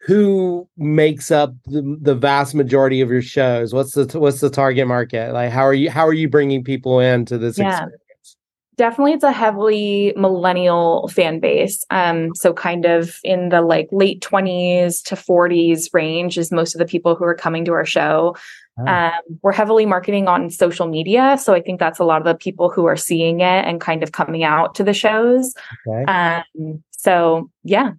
who 0.00 0.66
makes 0.76 1.30
up 1.30 1.54
the, 1.66 1.96
the 2.00 2.14
vast 2.14 2.54
majority 2.54 3.00
of 3.00 3.10
your 3.10 3.22
shows? 3.22 3.72
What's 3.74 3.92
the 3.92 4.06
what's 4.18 4.40
the 4.40 4.50
target 4.50 4.86
market? 4.86 5.32
Like 5.32 5.50
how 5.50 5.62
are 5.62 5.74
you 5.74 5.90
how 5.90 6.06
are 6.06 6.12
you 6.14 6.28
bringing 6.28 6.64
people 6.64 7.00
into 7.00 7.38
this 7.38 7.58
Yeah. 7.58 7.68
experience? 7.68 7.96
definitely 8.76 9.12
it's 9.12 9.24
a 9.24 9.32
heavily 9.32 10.14
millennial 10.16 11.06
fan 11.08 11.38
base 11.38 11.84
um 11.90 12.34
so 12.34 12.54
kind 12.54 12.86
of 12.86 13.16
in 13.24 13.50
the 13.50 13.60
like 13.60 13.86
late 13.92 14.22
20s 14.22 15.02
to 15.02 15.14
40s 15.16 15.92
range 15.92 16.38
is 16.38 16.50
most 16.50 16.74
of 16.74 16.78
the 16.78 16.86
people 16.86 17.14
who 17.14 17.24
are 17.24 17.34
coming 17.34 17.64
to 17.66 17.72
our 17.72 17.84
show 17.84 18.34
Oh. 18.78 18.86
um, 18.86 19.12
we're 19.42 19.52
heavily 19.52 19.84
marketing 19.84 20.28
on 20.28 20.48
social 20.48 20.86
media 20.86 21.36
so 21.38 21.52
i 21.52 21.60
think 21.60 21.78
that's 21.78 21.98
a 21.98 22.04
lot 22.04 22.22
of 22.22 22.24
the 22.26 22.34
people 22.36 22.70
who 22.70 22.86
are 22.86 22.96
seeing 22.96 23.40
it 23.40 23.64
and 23.66 23.82
kind 23.82 24.02
of 24.02 24.12
coming 24.12 24.44
out 24.44 24.74
to 24.76 24.84
the 24.84 24.94
shows 24.94 25.52
Okay. 25.86 26.04
um 26.10 26.82
so 26.90 27.50
yeah 27.64 27.90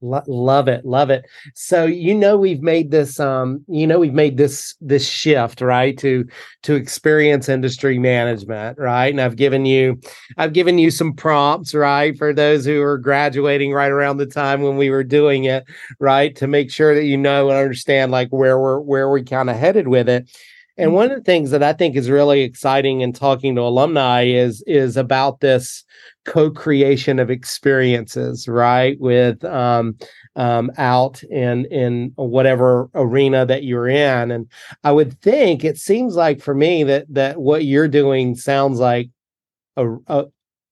Lo- 0.00 0.22
love 0.28 0.68
it 0.68 0.84
love 0.84 1.10
it. 1.10 1.24
So 1.54 1.84
you 1.84 2.14
know 2.14 2.36
we've 2.36 2.62
made 2.62 2.92
this 2.92 3.18
um 3.18 3.64
you 3.66 3.86
know 3.86 3.98
we've 3.98 4.12
made 4.14 4.36
this 4.36 4.76
this 4.80 5.08
shift 5.08 5.60
right 5.60 5.98
to 5.98 6.24
to 6.62 6.74
experience 6.76 7.48
industry 7.48 7.98
management 7.98 8.78
right? 8.78 9.08
And 9.08 9.20
i've 9.20 9.36
given 9.36 9.66
you 9.66 10.00
i've 10.36 10.52
given 10.52 10.78
you 10.78 10.90
some 10.90 11.14
prompts 11.14 11.74
right 11.74 12.16
for 12.16 12.32
those 12.32 12.64
who 12.64 12.80
are 12.80 12.98
graduating 12.98 13.72
right 13.72 13.90
around 13.90 14.18
the 14.18 14.26
time 14.26 14.62
when 14.62 14.76
we 14.76 14.90
were 14.90 15.04
doing 15.04 15.44
it 15.44 15.64
right 15.98 16.34
to 16.36 16.46
make 16.46 16.70
sure 16.70 16.94
that 16.94 17.04
you 17.04 17.16
know 17.16 17.48
and 17.48 17.58
understand 17.58 18.12
like 18.12 18.28
where 18.28 18.58
we're 18.58 18.80
where 18.80 19.10
we 19.10 19.22
kind 19.22 19.50
of 19.50 19.56
headed 19.56 19.88
with 19.88 20.08
it 20.08 20.30
and 20.78 20.94
one 20.94 21.10
of 21.10 21.18
the 21.18 21.24
things 21.24 21.50
that 21.50 21.62
i 21.62 21.72
think 21.72 21.96
is 21.96 22.08
really 22.08 22.42
exciting 22.42 23.00
in 23.00 23.12
talking 23.12 23.54
to 23.54 23.60
alumni 23.62 24.22
is 24.24 24.62
is 24.66 24.96
about 24.96 25.40
this 25.40 25.84
co-creation 26.24 27.18
of 27.18 27.30
experiences 27.30 28.46
right? 28.46 29.00
With 29.00 29.42
um, 29.44 29.96
um, 30.36 30.70
out 30.76 31.22
in 31.24 31.64
in 31.66 32.12
whatever 32.16 32.90
arena 32.94 33.46
that 33.46 33.64
you're 33.64 33.88
in. 33.88 34.30
And 34.30 34.46
i 34.84 34.92
would 34.92 35.20
think 35.20 35.64
it 35.64 35.78
seems 35.78 36.14
like 36.14 36.40
for 36.40 36.54
me 36.54 36.84
that 36.84 37.06
that 37.08 37.40
what 37.40 37.64
you're 37.64 37.88
doing 37.88 38.36
sounds 38.36 38.78
like 38.78 39.10
a, 39.76 39.96
a 40.06 40.26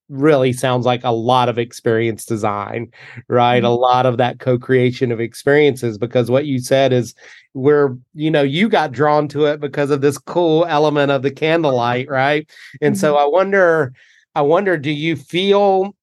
really 0.08 0.52
sounds 0.52 0.86
like 0.86 1.02
a 1.04 1.10
lot 1.10 1.48
of 1.48 1.58
experience 1.58 2.24
design 2.24 2.90
right? 3.28 3.64
A 3.64 3.70
lot 3.70 4.06
of 4.06 4.18
that 4.18 4.38
co-creation 4.38 5.10
of 5.10 5.20
experiences 5.20 5.98
because 5.98 6.30
what 6.30 6.46
you 6.46 6.58
said 6.58 6.92
is 6.92 7.14
where 7.52 7.96
you 8.14 8.30
know 8.30 8.42
you 8.42 8.68
got 8.68 8.92
drawn 8.92 9.28
to 9.28 9.46
it 9.46 9.60
because 9.60 9.90
of 9.90 10.00
this 10.00 10.18
cool 10.18 10.64
element 10.66 11.10
of 11.10 11.22
the 11.22 11.30
candlelight 11.30 12.08
right? 12.08 12.48
And 12.80 12.96
so 12.98 13.16
i 13.16 13.24
wonder 13.26 13.92
I 14.36 14.42
wonder, 14.42 14.76
do 14.76 14.90
you 14.90 15.16
feel 15.16 15.96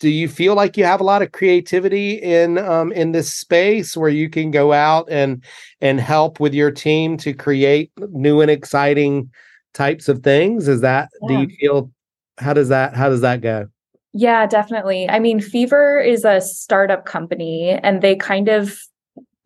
do 0.00 0.08
you 0.08 0.26
feel 0.26 0.54
like 0.56 0.76
you 0.76 0.84
have 0.84 1.00
a 1.00 1.04
lot 1.04 1.22
of 1.22 1.30
creativity 1.30 2.14
in 2.14 2.58
um, 2.58 2.90
in 2.90 3.12
this 3.12 3.32
space 3.32 3.96
where 3.96 4.10
you 4.10 4.28
can 4.28 4.50
go 4.50 4.72
out 4.72 5.06
and 5.08 5.44
and 5.80 6.00
help 6.00 6.40
with 6.40 6.52
your 6.52 6.72
team 6.72 7.16
to 7.18 7.32
create 7.32 7.92
new 7.96 8.40
and 8.40 8.50
exciting 8.50 9.30
types 9.72 10.08
of 10.08 10.24
things? 10.24 10.66
Is 10.66 10.80
that 10.80 11.10
do 11.28 11.34
you 11.34 11.48
feel 11.60 11.92
how 12.40 12.52
does 12.52 12.68
that 12.68 12.94
how 12.94 13.08
does 13.08 13.20
that 13.20 13.40
go? 13.40 13.68
Yeah, 14.12 14.46
definitely. 14.46 15.08
I 15.08 15.20
mean, 15.20 15.40
Fever 15.40 16.00
is 16.00 16.24
a 16.24 16.40
startup 16.40 17.04
company 17.04 17.70
and 17.70 18.02
they 18.02 18.16
kind 18.16 18.48
of 18.48 18.78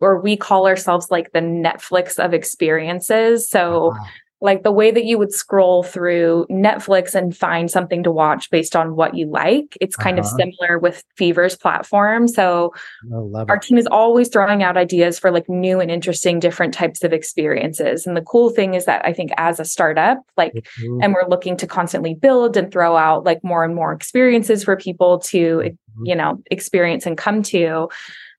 or 0.01 0.19
we 0.19 0.35
call 0.35 0.67
ourselves 0.67 1.07
like 1.09 1.31
the 1.31 1.39
Netflix 1.39 2.23
of 2.23 2.33
experiences. 2.33 3.49
So 3.49 3.93
Ah, 3.95 4.09
like 4.41 4.63
the 4.63 4.71
way 4.71 4.91
that 4.91 5.05
you 5.05 5.17
would 5.17 5.31
scroll 5.33 5.81
through 5.81 6.45
Netflix 6.51 7.15
and 7.15 7.35
find 7.35 7.71
something 7.71 8.03
to 8.03 8.11
watch 8.11 8.49
based 8.51 8.75
on 8.75 8.95
what 8.95 9.15
you 9.15 9.25
like. 9.27 9.77
It's 9.81 9.95
kind 9.95 10.19
of 10.19 10.25
Uh-huh. 10.25 10.37
similar 10.37 10.77
with 10.79 11.03
Fever's 11.17 11.55
platform. 11.55 12.27
So 12.27 12.73
our 13.49 13.57
team 13.59 13.77
is 13.77 13.87
always 13.87 14.27
throwing 14.29 14.61
out 14.61 14.77
ideas 14.77 15.17
for 15.19 15.31
like 15.31 15.47
new 15.49 15.79
and 15.79 15.89
interesting 15.89 16.39
different 16.39 16.73
types 16.73 17.03
of 17.03 17.13
experiences. 17.13 18.05
And 18.05 18.15
the 18.17 18.21
cool 18.21 18.49
thing 18.49 18.73
is 18.73 18.85
that 18.85 19.05
I 19.05 19.13
think 19.13 19.31
as 19.37 19.59
a 19.59 19.65
startup, 19.65 20.19
like 20.37 20.53
Mhm, 20.53 20.99
and 21.03 21.13
we're 21.13 21.27
looking 21.27 21.57
to 21.57 21.67
constantly 21.67 22.13
build 22.13 22.57
and 22.57 22.71
throw 22.71 22.95
out 22.97 23.23
like 23.23 23.43
more 23.43 23.63
and 23.63 23.73
more 23.75 23.93
experiences 23.93 24.63
for 24.63 24.75
people 24.75 25.19
to 25.19 25.37
mhm. 25.61 25.75
you 26.03 26.15
know 26.15 26.41
experience 26.51 27.05
and 27.05 27.17
come 27.17 27.41
to 27.43 27.87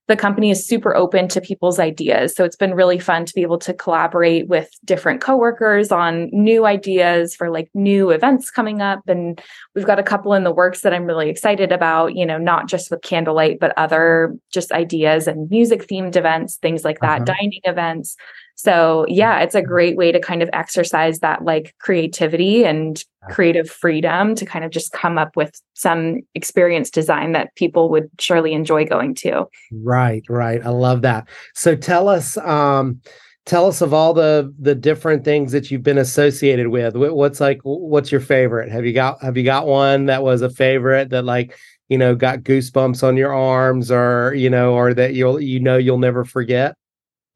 the 0.08 0.16
company 0.16 0.50
is 0.50 0.64
super 0.66 0.94
open 0.94 1.26
to 1.28 1.40
people's 1.40 1.78
ideas. 1.78 2.34
So 2.34 2.44
it's 2.44 2.56
been 2.56 2.74
really 2.74 2.98
fun 2.98 3.24
to 3.24 3.34
be 3.34 3.42
able 3.42 3.58
to 3.58 3.74
collaborate 3.74 4.46
with 4.46 4.70
different 4.84 5.20
coworkers 5.20 5.90
on 5.90 6.28
new 6.32 6.64
ideas 6.64 7.34
for 7.34 7.50
like 7.50 7.68
new 7.74 8.10
events 8.10 8.50
coming 8.50 8.80
up. 8.80 9.00
And 9.08 9.40
we've 9.74 9.86
got 9.86 9.98
a 9.98 10.04
couple 10.04 10.32
in 10.34 10.44
the 10.44 10.52
works 10.52 10.82
that 10.82 10.94
I'm 10.94 11.06
really 11.06 11.28
excited 11.28 11.72
about 11.72 12.14
you 12.14 12.24
know 12.24 12.38
not 12.38 12.68
just 12.68 12.90
with 12.90 13.02
candlelight 13.02 13.58
but 13.60 13.72
other 13.76 14.36
just 14.52 14.70
ideas 14.72 15.26
and 15.26 15.50
music 15.50 15.86
themed 15.88 16.16
events 16.16 16.56
things 16.56 16.84
like 16.84 17.00
that 17.00 17.22
Uh-huh. 17.22 17.34
dining 17.34 17.60
events 17.64 18.16
so 18.56 19.06
yeah 19.08 19.38
it's 19.40 19.54
a 19.54 19.62
great 19.62 19.96
way 19.96 20.10
to 20.10 20.20
kind 20.20 20.42
of 20.42 20.50
exercise 20.52 21.20
that 21.20 21.44
like 21.44 21.74
creativity 21.78 22.64
and 22.64 23.04
creative 23.30 23.68
freedom 23.68 24.34
to 24.34 24.46
kind 24.46 24.64
of 24.64 24.70
just 24.70 24.92
come 24.92 25.18
up 25.18 25.36
with 25.36 25.60
some 25.74 26.20
experience 26.34 26.90
design 26.90 27.32
that 27.32 27.54
people 27.56 27.88
would 27.90 28.08
surely 28.18 28.52
enjoy 28.52 28.84
going 28.84 29.14
to. 29.14 29.46
Right, 29.72 30.24
right. 30.28 30.64
I 30.64 30.70
love 30.70 31.02
that. 31.02 31.28
So 31.54 31.74
tell 31.76 32.08
us, 32.08 32.36
um, 32.38 33.00
tell 33.44 33.66
us 33.66 33.80
of 33.80 33.94
all 33.94 34.12
the 34.12 34.52
the 34.58 34.74
different 34.74 35.24
things 35.24 35.52
that 35.52 35.70
you've 35.70 35.82
been 35.82 35.98
associated 35.98 36.68
with. 36.68 36.96
What's 36.96 37.40
like, 37.40 37.60
what's 37.62 38.10
your 38.10 38.20
favorite? 38.20 38.70
Have 38.70 38.84
you 38.84 38.92
got 38.92 39.22
Have 39.22 39.36
you 39.36 39.44
got 39.44 39.66
one 39.66 40.06
that 40.06 40.22
was 40.22 40.42
a 40.42 40.50
favorite 40.50 41.10
that 41.10 41.24
like 41.24 41.56
you 41.88 41.98
know 41.98 42.14
got 42.14 42.40
goosebumps 42.40 43.02
on 43.02 43.16
your 43.16 43.32
arms, 43.32 43.90
or 43.90 44.34
you 44.34 44.50
know, 44.50 44.74
or 44.74 44.94
that 44.94 45.14
you'll 45.14 45.40
you 45.40 45.60
know 45.60 45.76
you'll 45.76 45.98
never 45.98 46.24
forget? 46.24 46.76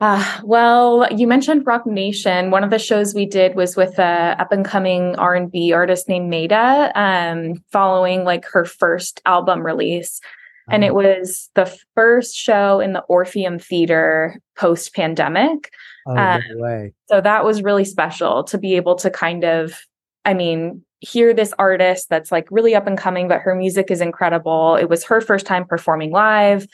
Uh, 0.00 0.40
well, 0.44 1.06
you 1.14 1.26
mentioned 1.26 1.66
Roc 1.66 1.86
Nation. 1.86 2.50
One 2.50 2.64
of 2.64 2.70
the 2.70 2.78
shows 2.78 3.14
we 3.14 3.26
did 3.26 3.54
was 3.54 3.76
with 3.76 3.98
a 3.98 4.34
up 4.38 4.50
and 4.50 4.64
coming 4.64 5.14
R 5.16 5.34
and 5.34 5.52
B 5.52 5.72
artist 5.72 6.08
named 6.08 6.32
Maeta, 6.32 6.90
um, 6.94 7.62
following 7.70 8.24
like 8.24 8.46
her 8.46 8.64
first 8.64 9.20
album 9.26 9.64
release. 9.64 10.20
And 10.72 10.84
it 10.84 10.94
was 10.94 11.50
the 11.56 11.66
first 11.96 12.36
show 12.36 12.78
in 12.78 12.92
the 12.92 13.00
Orpheum 13.00 13.58
Theater 13.58 14.40
post 14.56 14.94
pandemic. 14.94 15.72
oh 16.06 16.14
no 16.14 16.40
way. 16.62 16.92
So 17.08 17.20
that 17.20 17.44
was 17.44 17.62
really 17.62 17.84
special 17.84 18.44
to 18.44 18.56
be 18.56 18.76
able 18.76 18.94
to 18.96 19.10
kind 19.10 19.44
of, 19.44 19.74
I 20.24 20.32
mean, 20.32 20.84
hear 21.00 21.34
this 21.34 21.52
artist 21.58 22.08
that's 22.08 22.30
like 22.30 22.46
really 22.52 22.76
up 22.76 22.86
and 22.86 22.96
coming, 22.96 23.26
but 23.26 23.40
her 23.40 23.54
music 23.54 23.90
is 23.90 24.00
incredible. 24.00 24.76
It 24.76 24.88
was 24.88 25.02
her 25.04 25.20
first 25.20 25.44
time 25.44 25.66
performing 25.66 26.12
live. 26.12 26.68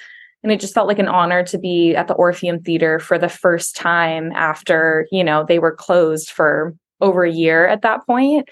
And 0.47 0.53
it 0.53 0.61
just 0.61 0.75
felt 0.75 0.87
like 0.87 1.01
an 1.01 1.09
honor 1.09 1.43
to 1.43 1.59
be 1.59 1.97
at 1.97 2.07
the 2.07 2.15
Orpheum 2.15 2.61
Theater 2.61 3.01
for 3.01 3.19
the 3.19 3.29
first 3.29 3.75
time 3.75 4.31
after, 4.31 5.09
you 5.11 5.25
know, 5.25 5.45
they 5.45 5.59
were 5.59 5.75
closed 5.75 6.31
for 6.31 6.73
over 7.01 7.25
a 7.25 7.33
year 7.33 7.67
at 7.67 7.83
that 7.83 8.07
point. 8.07 8.49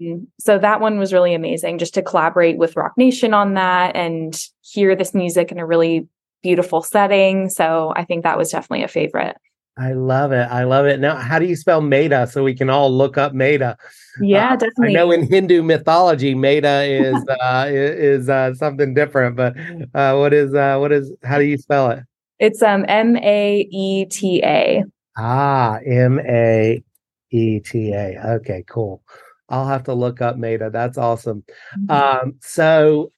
Um, 0.00 0.26
so 0.40 0.58
that 0.58 0.80
one 0.80 0.98
was 0.98 1.12
really 1.12 1.34
amazing 1.34 1.76
just 1.76 1.92
to 1.94 2.02
collaborate 2.02 2.56
with 2.56 2.76
Roc 2.76 2.96
Nation 2.96 3.34
on 3.34 3.52
that 3.54 3.94
and 3.94 4.34
hear 4.62 4.96
this 4.96 5.12
music 5.12 5.52
in 5.52 5.58
a 5.58 5.66
really 5.66 6.08
beautiful 6.42 6.80
setting. 6.80 7.50
So 7.50 7.92
I 7.94 8.06
think 8.06 8.22
that 8.22 8.38
was 8.38 8.48
definitely 8.48 8.84
a 8.84 8.88
favorite. 8.88 9.36
I 9.78 9.92
love 9.92 10.32
it. 10.32 10.48
I 10.50 10.64
love 10.64 10.84
it. 10.86 11.00
Now, 11.00 11.16
how 11.16 11.38
do 11.38 11.46
you 11.46 11.56
spell 11.56 11.80
Maeta 11.80 12.30
so 12.30 12.44
we 12.44 12.54
can 12.54 12.68
all 12.68 12.90
look 12.90 13.16
up 13.16 13.32
Maeta? 13.32 13.76
Yeah, 14.20 14.52
Uh, 14.52 14.66
I 14.82 14.92
know 14.92 15.10
in 15.10 15.26
Hindu 15.26 15.62
mythology, 15.62 16.34
Maida 16.34 16.82
is 16.82 17.24
uh, 17.40 17.66
is 17.70 18.28
uh, 18.28 18.54
something 18.54 18.92
different, 18.92 19.36
but 19.36 19.56
uh, 19.94 20.14
what 20.16 20.34
is 20.34 20.54
uh, 20.54 20.76
what 20.78 20.92
is 20.92 21.12
how 21.24 21.38
do 21.38 21.44
you 21.44 21.56
spell 21.56 21.90
it? 21.90 22.00
It's 22.38 22.62
um 22.62 22.84
M 22.88 23.16
A 23.16 23.66
E 23.70 24.04
T 24.06 24.42
A. 24.44 24.84
Ah, 25.16 25.78
M 25.86 26.20
A 26.20 26.82
E 27.30 27.60
T 27.60 27.92
A. 27.92 28.20
Okay, 28.36 28.64
cool. 28.68 29.02
I'll 29.48 29.66
have 29.66 29.84
to 29.84 29.94
look 29.94 30.20
up 30.20 30.36
Maeta. 30.36 30.70
That's 30.70 30.98
awesome. 30.98 31.44
Um, 31.88 32.34
so 32.40 33.10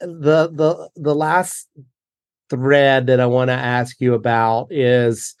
the 0.00 0.48
the 0.48 0.88
the 0.96 1.14
last 1.14 1.68
thread 2.48 3.06
that 3.08 3.20
I 3.20 3.26
want 3.26 3.48
to 3.48 3.54
ask 3.54 4.00
you 4.00 4.14
about 4.14 4.68
is 4.70 5.34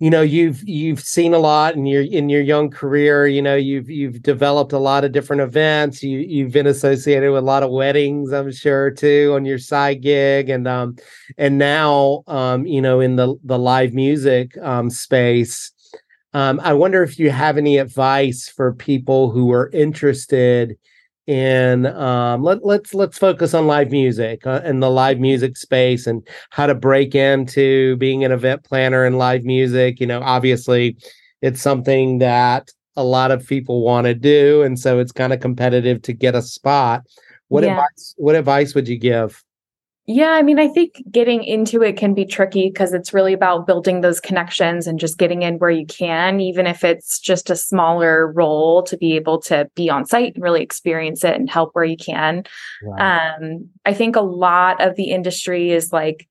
you 0.00 0.08
know 0.08 0.22
you've 0.22 0.66
you've 0.66 0.98
seen 1.00 1.34
a 1.34 1.38
lot 1.38 1.74
in 1.74 1.84
your 1.84 2.02
in 2.02 2.30
your 2.30 2.40
young 2.40 2.70
career 2.70 3.26
you 3.26 3.42
know 3.42 3.54
you've 3.54 3.88
you've 3.90 4.22
developed 4.22 4.72
a 4.72 4.78
lot 4.78 5.04
of 5.04 5.12
different 5.12 5.42
events. 5.42 6.02
You 6.02 6.18
you've 6.20 6.52
been 6.52 6.66
associated 6.66 7.30
with 7.30 7.42
a 7.42 7.46
lot 7.46 7.62
of 7.62 7.70
weddings 7.70 8.32
i'm 8.32 8.50
sure 8.50 8.90
too 8.90 9.32
on 9.34 9.44
your 9.44 9.58
side 9.58 10.02
gig. 10.02 10.48
And 10.48 10.66
um 10.66 10.96
and 11.36 11.58
now 11.58 12.24
um 12.26 12.66
you 12.66 12.80
know 12.80 13.00
in 13.00 13.16
the 13.16 13.36
the 13.44 13.58
live 13.58 13.92
music 13.92 14.56
um 14.58 14.88
space 14.88 15.70
um 16.32 16.60
i 16.64 16.72
wonder 16.72 17.02
if 17.02 17.18
you 17.18 17.30
have 17.30 17.58
any 17.58 17.76
advice 17.76 18.48
for 18.48 18.72
people 18.72 19.30
who 19.30 19.52
are 19.52 19.68
interested 19.70 20.78
in 21.30 21.86
um, 21.86 22.42
let, 22.42 22.64
let's 22.64 22.92
let's 22.92 23.16
focus 23.16 23.54
on 23.54 23.68
live 23.68 23.92
music 23.92 24.44
uh, 24.44 24.60
and 24.64 24.82
the 24.82 24.90
live 24.90 25.20
music 25.20 25.56
space 25.56 26.08
and 26.08 26.26
how 26.50 26.66
to 26.66 26.74
break 26.74 27.14
into 27.14 27.96
being 27.98 28.24
an 28.24 28.32
event 28.32 28.64
planner 28.64 29.06
in 29.06 29.16
live 29.16 29.44
music. 29.44 30.00
You 30.00 30.08
know 30.08 30.20
obviously 30.22 30.96
it's 31.40 31.62
something 31.62 32.18
that 32.18 32.72
a 32.96 33.04
lot 33.04 33.30
of 33.30 33.46
people 33.46 33.82
want 33.82 34.06
to 34.06 34.14
do 34.14 34.62
and 34.62 34.76
so 34.76 34.98
it's 34.98 35.12
kind 35.12 35.32
of 35.32 35.38
competitive 35.38 36.02
to 36.02 36.12
get 36.12 36.34
a 36.34 36.42
spot. 36.42 37.04
What 37.46 37.62
yeah. 37.62 37.74
advice 37.74 38.14
what 38.16 38.34
advice 38.34 38.74
would 38.74 38.88
you 38.88 38.98
give 38.98 39.40
yeah, 40.12 40.30
I 40.30 40.42
mean, 40.42 40.58
I 40.58 40.66
think 40.66 41.04
getting 41.08 41.44
into 41.44 41.82
it 41.82 41.96
can 41.96 42.14
be 42.14 42.24
tricky 42.24 42.68
because 42.68 42.92
it's 42.92 43.14
really 43.14 43.32
about 43.32 43.64
building 43.64 44.00
those 44.00 44.18
connections 44.18 44.88
and 44.88 44.98
just 44.98 45.18
getting 45.18 45.42
in 45.42 45.58
where 45.58 45.70
you 45.70 45.86
can, 45.86 46.40
even 46.40 46.66
if 46.66 46.82
it's 46.82 47.20
just 47.20 47.48
a 47.48 47.54
smaller 47.54 48.32
role 48.32 48.82
to 48.82 48.96
be 48.96 49.14
able 49.14 49.40
to 49.42 49.70
be 49.76 49.88
on 49.88 50.04
site 50.04 50.34
and 50.34 50.42
really 50.42 50.64
experience 50.64 51.22
it 51.22 51.36
and 51.36 51.48
help 51.48 51.70
where 51.74 51.84
you 51.84 51.96
can. 51.96 52.42
Um, 52.98 53.68
I 53.86 53.94
think 53.94 54.16
a 54.16 54.20
lot 54.20 54.84
of 54.84 54.96
the 54.96 55.12
industry 55.12 55.70
is 55.70 55.92
like, 55.92 56.28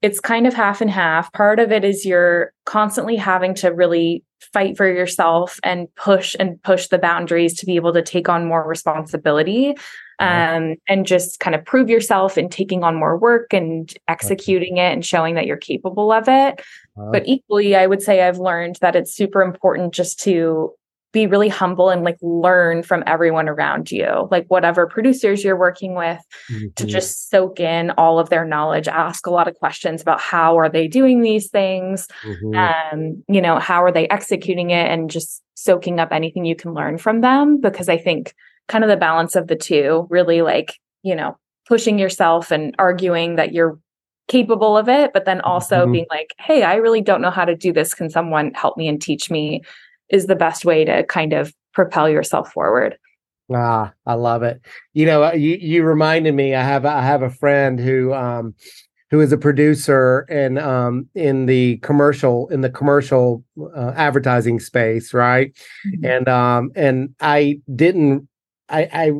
it's 0.00 0.18
kind 0.18 0.46
of 0.46 0.54
half 0.54 0.80
and 0.80 0.90
half. 0.90 1.30
Part 1.34 1.60
of 1.60 1.70
it 1.70 1.84
is 1.84 2.06
you're 2.06 2.54
constantly 2.64 3.16
having 3.16 3.54
to 3.56 3.74
really 3.74 4.24
fight 4.54 4.78
for 4.78 4.90
yourself 4.90 5.60
and 5.62 5.86
push 5.96 6.34
and 6.40 6.60
push 6.62 6.88
the 6.88 6.98
boundaries 6.98 7.58
to 7.58 7.66
be 7.66 7.76
able 7.76 7.92
to 7.92 8.02
take 8.02 8.30
on 8.30 8.46
more 8.46 8.66
responsibility 8.66 9.76
um, 10.22 10.76
and 10.88 11.06
just 11.06 11.40
kind 11.40 11.54
of 11.54 11.64
prove 11.64 11.90
yourself 11.90 12.38
in 12.38 12.48
taking 12.48 12.84
on 12.84 12.94
more 12.94 13.16
work 13.16 13.52
and 13.52 13.92
executing 14.08 14.76
it 14.76 14.92
and 14.92 15.04
showing 15.04 15.34
that 15.34 15.46
you're 15.46 15.56
capable 15.56 16.12
of 16.12 16.28
it. 16.28 16.60
Uh-huh. 16.96 17.10
But 17.12 17.22
equally, 17.26 17.74
I 17.76 17.86
would 17.86 18.02
say 18.02 18.22
I've 18.22 18.38
learned 18.38 18.76
that 18.80 18.96
it's 18.96 19.14
super 19.14 19.42
important 19.42 19.94
just 19.94 20.20
to 20.20 20.72
be 21.12 21.26
really 21.26 21.48
humble 21.48 21.90
and 21.90 22.04
like 22.04 22.16
learn 22.22 22.82
from 22.82 23.04
everyone 23.06 23.48
around 23.48 23.92
you, 23.92 24.28
like 24.30 24.46
whatever 24.48 24.86
producers 24.86 25.44
you're 25.44 25.58
working 25.58 25.94
with, 25.94 26.18
mm-hmm. 26.50 26.68
to 26.74 26.86
just 26.86 27.28
soak 27.28 27.60
in 27.60 27.90
all 27.92 28.18
of 28.18 28.30
their 28.30 28.46
knowledge, 28.46 28.88
ask 28.88 29.26
a 29.26 29.30
lot 29.30 29.46
of 29.46 29.54
questions 29.56 30.00
about 30.00 30.20
how 30.20 30.58
are 30.58 30.70
they 30.70 30.88
doing 30.88 31.20
these 31.20 31.50
things, 31.50 32.08
mm-hmm. 32.24 32.54
um, 32.56 33.22
you 33.28 33.42
know, 33.42 33.58
how 33.58 33.84
are 33.84 33.92
they 33.92 34.08
executing 34.08 34.70
it, 34.70 34.90
and 34.90 35.10
just 35.10 35.42
soaking 35.54 36.00
up 36.00 36.12
anything 36.12 36.46
you 36.46 36.56
can 36.56 36.72
learn 36.72 36.96
from 36.96 37.20
them. 37.20 37.60
Because 37.60 37.90
I 37.90 37.98
think 37.98 38.34
kind 38.68 38.84
of 38.84 38.90
the 38.90 38.96
balance 38.96 39.36
of 39.36 39.48
the 39.48 39.56
two, 39.56 40.06
really 40.10 40.42
like, 40.42 40.74
you 41.02 41.14
know, 41.14 41.36
pushing 41.66 41.98
yourself 41.98 42.50
and 42.50 42.74
arguing 42.78 43.36
that 43.36 43.52
you're 43.52 43.78
capable 44.28 44.76
of 44.76 44.88
it, 44.88 45.12
but 45.12 45.24
then 45.24 45.40
also 45.42 45.82
mm-hmm. 45.82 45.92
being 45.92 46.06
like, 46.10 46.34
hey, 46.38 46.62
I 46.62 46.76
really 46.76 47.00
don't 47.00 47.20
know 47.20 47.30
how 47.30 47.44
to 47.44 47.56
do 47.56 47.72
this. 47.72 47.94
Can 47.94 48.08
someone 48.08 48.52
help 48.54 48.76
me 48.76 48.88
and 48.88 49.00
teach 49.00 49.30
me? 49.30 49.62
Is 50.08 50.26
the 50.26 50.36
best 50.36 50.64
way 50.64 50.84
to 50.84 51.04
kind 51.04 51.32
of 51.32 51.54
propel 51.72 52.08
yourself 52.08 52.52
forward. 52.52 52.96
Ah, 53.54 53.92
I 54.06 54.14
love 54.14 54.42
it. 54.42 54.60
You 54.94 55.06
know, 55.06 55.32
you 55.32 55.56
you 55.60 55.82
reminded 55.84 56.34
me. 56.34 56.54
I 56.54 56.62
have 56.62 56.86
I 56.86 57.02
have 57.02 57.22
a 57.22 57.30
friend 57.30 57.78
who 57.78 58.14
um 58.14 58.54
who 59.10 59.20
is 59.20 59.32
a 59.32 59.36
producer 59.36 60.20
and 60.30 60.58
um 60.58 61.08
in 61.14 61.46
the 61.46 61.76
commercial 61.78 62.48
in 62.48 62.62
the 62.62 62.70
commercial 62.70 63.44
uh, 63.74 63.92
advertising 63.96 64.60
space, 64.60 65.12
right? 65.12 65.52
Mm-hmm. 65.86 66.04
And 66.04 66.28
um 66.28 66.72
and 66.76 67.14
I 67.20 67.60
didn't 67.74 68.28
I, 68.72 68.88
I 68.92 69.12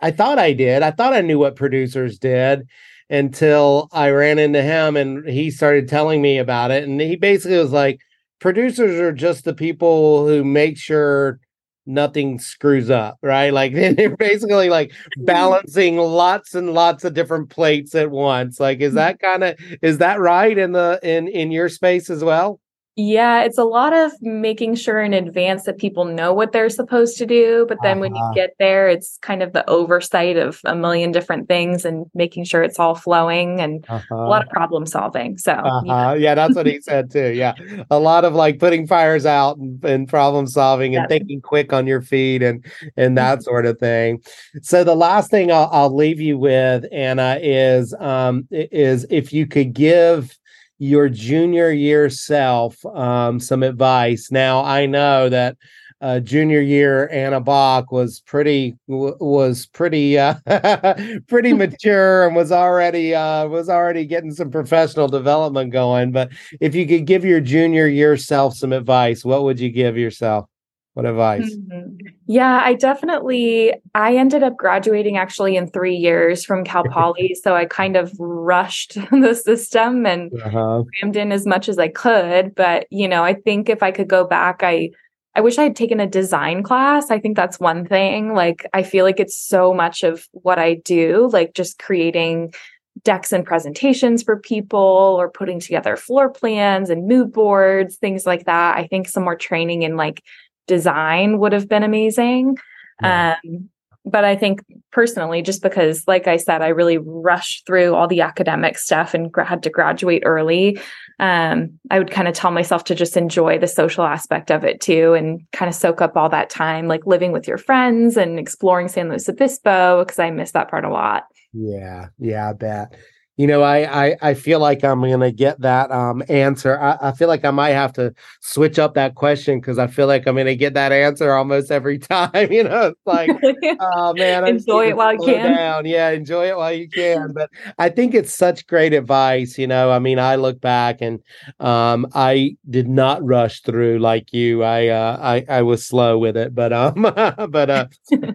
I 0.00 0.10
thought 0.10 0.38
I 0.38 0.52
did. 0.52 0.82
I 0.82 0.90
thought 0.90 1.14
I 1.14 1.20
knew 1.20 1.38
what 1.38 1.56
producers 1.56 2.18
did 2.18 2.66
until 3.10 3.88
I 3.92 4.10
ran 4.10 4.38
into 4.38 4.62
him 4.62 4.96
and 4.96 5.28
he 5.28 5.50
started 5.50 5.88
telling 5.88 6.20
me 6.20 6.38
about 6.38 6.70
it. 6.70 6.84
And 6.84 7.00
he 7.00 7.16
basically 7.16 7.58
was 7.58 7.70
like, 7.70 8.00
producers 8.40 8.98
are 9.00 9.12
just 9.12 9.44
the 9.44 9.54
people 9.54 10.26
who 10.26 10.44
make 10.44 10.76
sure 10.78 11.38
nothing 11.86 12.38
screws 12.38 12.90
up, 12.90 13.18
right? 13.22 13.52
Like 13.52 13.74
they're 13.74 14.16
basically 14.16 14.68
like 14.68 14.92
balancing 15.18 15.96
lots 15.96 16.54
and 16.54 16.72
lots 16.72 17.04
of 17.04 17.14
different 17.14 17.50
plates 17.50 17.94
at 17.94 18.10
once. 18.10 18.58
Like, 18.58 18.80
is 18.80 18.92
mm. 18.92 18.96
that 18.96 19.20
kind 19.20 19.44
of 19.44 19.56
is 19.82 19.98
that 19.98 20.20
right 20.20 20.56
in 20.56 20.72
the 20.72 20.98
in 21.02 21.28
in 21.28 21.50
your 21.50 21.68
space 21.68 22.10
as 22.10 22.24
well? 22.24 22.60
Yeah, 22.96 23.42
it's 23.42 23.58
a 23.58 23.64
lot 23.64 23.92
of 23.92 24.12
making 24.22 24.76
sure 24.76 25.02
in 25.02 25.14
advance 25.14 25.64
that 25.64 25.78
people 25.78 26.04
know 26.04 26.32
what 26.32 26.52
they're 26.52 26.70
supposed 26.70 27.18
to 27.18 27.26
do. 27.26 27.66
But 27.68 27.78
then 27.82 27.92
uh-huh. 27.92 28.00
when 28.00 28.14
you 28.14 28.22
uh-huh. 28.22 28.34
get 28.34 28.54
there, 28.60 28.88
it's 28.88 29.18
kind 29.18 29.42
of 29.42 29.52
the 29.52 29.68
oversight 29.68 30.36
of 30.36 30.60
a 30.64 30.76
million 30.76 31.10
different 31.10 31.48
things 31.48 31.84
and 31.84 32.06
making 32.14 32.44
sure 32.44 32.62
it's 32.62 32.78
all 32.78 32.94
flowing 32.94 33.60
and 33.60 33.84
uh-huh. 33.88 34.14
a 34.14 34.28
lot 34.28 34.44
of 34.44 34.48
problem 34.48 34.86
solving. 34.86 35.38
So, 35.38 35.54
uh-huh. 35.54 35.82
yeah. 35.84 36.14
yeah. 36.14 36.34
that's 36.36 36.54
what 36.54 36.66
he 36.66 36.80
said 36.80 37.10
too. 37.10 37.32
Yeah. 37.32 37.54
A 37.90 37.98
lot 37.98 38.24
of 38.24 38.34
like 38.34 38.60
putting 38.60 38.86
fires 38.86 39.26
out 39.26 39.56
and, 39.56 39.84
and 39.84 40.08
problem 40.08 40.46
solving 40.46 40.94
and 40.94 41.08
thinking 41.08 41.40
quick 41.40 41.72
on 41.72 41.88
your 41.88 42.00
feet 42.00 42.44
and, 42.44 42.64
and 42.96 43.18
that 43.18 43.42
sort 43.42 43.66
of 43.66 43.80
thing. 43.80 44.22
So, 44.62 44.84
the 44.84 44.94
last 44.94 45.32
thing 45.32 45.50
I'll, 45.50 45.68
I'll 45.72 45.94
leave 45.94 46.20
you 46.20 46.38
with, 46.38 46.84
Anna, 46.92 47.40
is, 47.42 47.92
um, 47.98 48.46
is 48.52 49.04
if 49.10 49.32
you 49.32 49.48
could 49.48 49.72
give 49.72 50.38
your 50.78 51.08
junior 51.08 51.70
year 51.70 52.10
self 52.10 52.84
um, 52.86 53.40
some 53.40 53.62
advice. 53.62 54.30
Now 54.30 54.64
I 54.64 54.86
know 54.86 55.28
that 55.28 55.56
uh, 56.00 56.20
junior 56.20 56.60
year 56.60 57.08
Anna 57.10 57.40
Bach 57.40 57.90
was 57.90 58.20
pretty 58.20 58.76
w- 58.88 59.16
was 59.20 59.66
pretty 59.66 60.18
uh, 60.18 60.34
pretty 61.28 61.52
mature 61.54 62.26
and 62.26 62.36
was 62.36 62.52
already 62.52 63.14
uh, 63.14 63.46
was 63.46 63.68
already 63.68 64.04
getting 64.04 64.32
some 64.32 64.50
professional 64.50 65.08
development 65.08 65.72
going. 65.72 66.12
But 66.12 66.30
if 66.60 66.74
you 66.74 66.86
could 66.86 67.06
give 67.06 67.24
your 67.24 67.40
junior 67.40 67.86
year 67.86 68.16
self 68.16 68.54
some 68.54 68.72
advice, 68.72 69.24
what 69.24 69.44
would 69.44 69.60
you 69.60 69.70
give 69.70 69.96
yourself? 69.96 70.46
What 70.94 71.06
advice? 71.06 71.56
Mm-hmm. 71.56 72.13
Yeah, 72.26 72.60
I 72.64 72.74
definitely 72.74 73.74
I 73.94 74.16
ended 74.16 74.42
up 74.42 74.56
graduating 74.56 75.18
actually 75.18 75.56
in 75.56 75.68
3 75.68 75.94
years 75.94 76.44
from 76.44 76.64
Cal 76.64 76.84
Poly, 76.90 77.36
so 77.42 77.54
I 77.54 77.66
kind 77.66 77.96
of 77.96 78.12
rushed 78.18 78.94
the 79.10 79.34
system 79.34 80.06
and 80.06 80.32
uh-huh. 80.42 80.84
crammed 80.98 81.16
in 81.16 81.32
as 81.32 81.46
much 81.46 81.68
as 81.68 81.78
I 81.78 81.88
could, 81.88 82.54
but 82.54 82.86
you 82.90 83.08
know, 83.08 83.22
I 83.22 83.34
think 83.34 83.68
if 83.68 83.82
I 83.82 83.90
could 83.90 84.08
go 84.08 84.24
back 84.24 84.62
I 84.62 84.90
I 85.36 85.40
wish 85.40 85.58
I 85.58 85.64
had 85.64 85.74
taken 85.76 85.98
a 85.98 86.06
design 86.06 86.62
class. 86.62 87.10
I 87.10 87.18
think 87.18 87.36
that's 87.36 87.58
one 87.58 87.84
thing. 87.86 88.34
Like 88.34 88.66
I 88.72 88.84
feel 88.84 89.04
like 89.04 89.18
it's 89.18 89.36
so 89.36 89.74
much 89.74 90.04
of 90.04 90.28
what 90.30 90.58
I 90.58 90.74
do, 90.74 91.28
like 91.32 91.54
just 91.54 91.78
creating 91.78 92.54
decks 93.02 93.32
and 93.32 93.44
presentations 93.44 94.22
for 94.22 94.38
people 94.38 95.16
or 95.18 95.28
putting 95.28 95.58
together 95.58 95.96
floor 95.96 96.30
plans 96.30 96.88
and 96.88 97.08
mood 97.08 97.32
boards, 97.32 97.96
things 97.96 98.24
like 98.24 98.44
that. 98.46 98.76
I 98.76 98.86
think 98.86 99.08
some 99.08 99.24
more 99.24 99.34
training 99.34 99.82
in 99.82 99.96
like 99.96 100.22
design 100.66 101.38
would 101.38 101.52
have 101.52 101.68
been 101.68 101.82
amazing. 101.82 102.56
Yeah. 103.02 103.36
Um, 103.44 103.70
but 104.06 104.24
I 104.24 104.36
think 104.36 104.62
personally, 104.92 105.40
just 105.40 105.62
because, 105.62 106.04
like 106.06 106.26
I 106.26 106.36
said, 106.36 106.60
I 106.60 106.68
really 106.68 106.98
rushed 106.98 107.66
through 107.66 107.94
all 107.94 108.06
the 108.06 108.20
academic 108.20 108.76
stuff 108.76 109.14
and 109.14 109.32
gra- 109.32 109.46
had 109.46 109.62
to 109.62 109.70
graduate 109.70 110.22
early, 110.26 110.78
um, 111.20 111.78
I 111.90 111.98
would 111.98 112.10
kind 112.10 112.28
of 112.28 112.34
tell 112.34 112.50
myself 112.50 112.84
to 112.84 112.94
just 112.94 113.16
enjoy 113.16 113.58
the 113.58 113.66
social 113.66 114.04
aspect 114.04 114.50
of 114.50 114.62
it 114.62 114.82
too 114.82 115.14
and 115.14 115.40
kind 115.52 115.70
of 115.70 115.74
soak 115.74 116.02
up 116.02 116.16
all 116.16 116.28
that 116.28 116.50
time, 116.50 116.86
like 116.86 117.06
living 117.06 117.32
with 117.32 117.48
your 117.48 117.56
friends 117.56 118.18
and 118.18 118.38
exploring 118.38 118.88
San 118.88 119.08
Luis 119.08 119.28
Obispo, 119.28 120.04
because 120.04 120.18
I 120.18 120.30
miss 120.30 120.50
that 120.50 120.68
part 120.68 120.84
a 120.84 120.90
lot. 120.90 121.24
Yeah, 121.54 122.08
yeah, 122.18 122.50
I 122.50 122.52
bet 122.52 122.94
you 123.36 123.48
know, 123.48 123.62
I, 123.62 124.06
I, 124.06 124.16
I 124.22 124.34
feel 124.34 124.60
like 124.60 124.84
I'm 124.84 125.00
gonna 125.00 125.32
get 125.32 125.60
that 125.60 125.90
um 125.90 126.22
answer. 126.28 126.80
I, 126.80 127.08
I 127.08 127.12
feel 127.12 127.26
like 127.26 127.44
I 127.44 127.50
might 127.50 127.70
have 127.70 127.92
to 127.94 128.14
switch 128.40 128.78
up 128.78 128.94
that 128.94 129.16
question 129.16 129.60
because 129.60 129.76
I 129.78 129.88
feel 129.88 130.06
like 130.06 130.26
I'm 130.26 130.36
gonna 130.36 130.54
get 130.54 130.74
that 130.74 130.92
answer 130.92 131.32
almost 131.32 131.72
every 131.72 131.98
time. 132.14 132.52
You 132.52 132.64
know, 132.64 132.86
it's 132.88 133.00
like, 133.04 133.30
oh 133.80 134.14
man, 134.14 134.46
enjoy 134.46 134.88
it 134.90 134.96
while 134.96 135.14
you 135.14 135.24
can. 135.24 135.52
Down. 135.52 135.84
Yeah, 135.84 136.10
enjoy 136.10 136.48
it 136.48 136.56
while 136.56 136.72
you 136.72 136.88
can. 136.88 137.32
But 137.34 137.50
I 137.78 137.88
think 137.88 138.14
it's 138.14 138.32
such 138.32 138.66
great 138.68 138.92
advice. 138.92 139.58
You 139.58 139.66
know, 139.66 139.90
I 139.90 139.98
mean, 139.98 140.20
I 140.20 140.36
look 140.36 140.60
back 140.60 141.00
and 141.00 141.20
um 141.58 142.06
I 142.14 142.56
did 142.70 142.88
not 142.88 143.24
rush 143.24 143.62
through 143.62 143.98
like 143.98 144.32
you. 144.32 144.62
I 144.62 144.88
uh 144.88 145.18
I 145.20 145.44
I 145.48 145.62
was 145.62 145.84
slow 145.84 146.18
with 146.18 146.36
it, 146.36 146.54
but 146.54 146.72
um 146.72 147.02
but 147.50 147.70
uh 147.70 147.86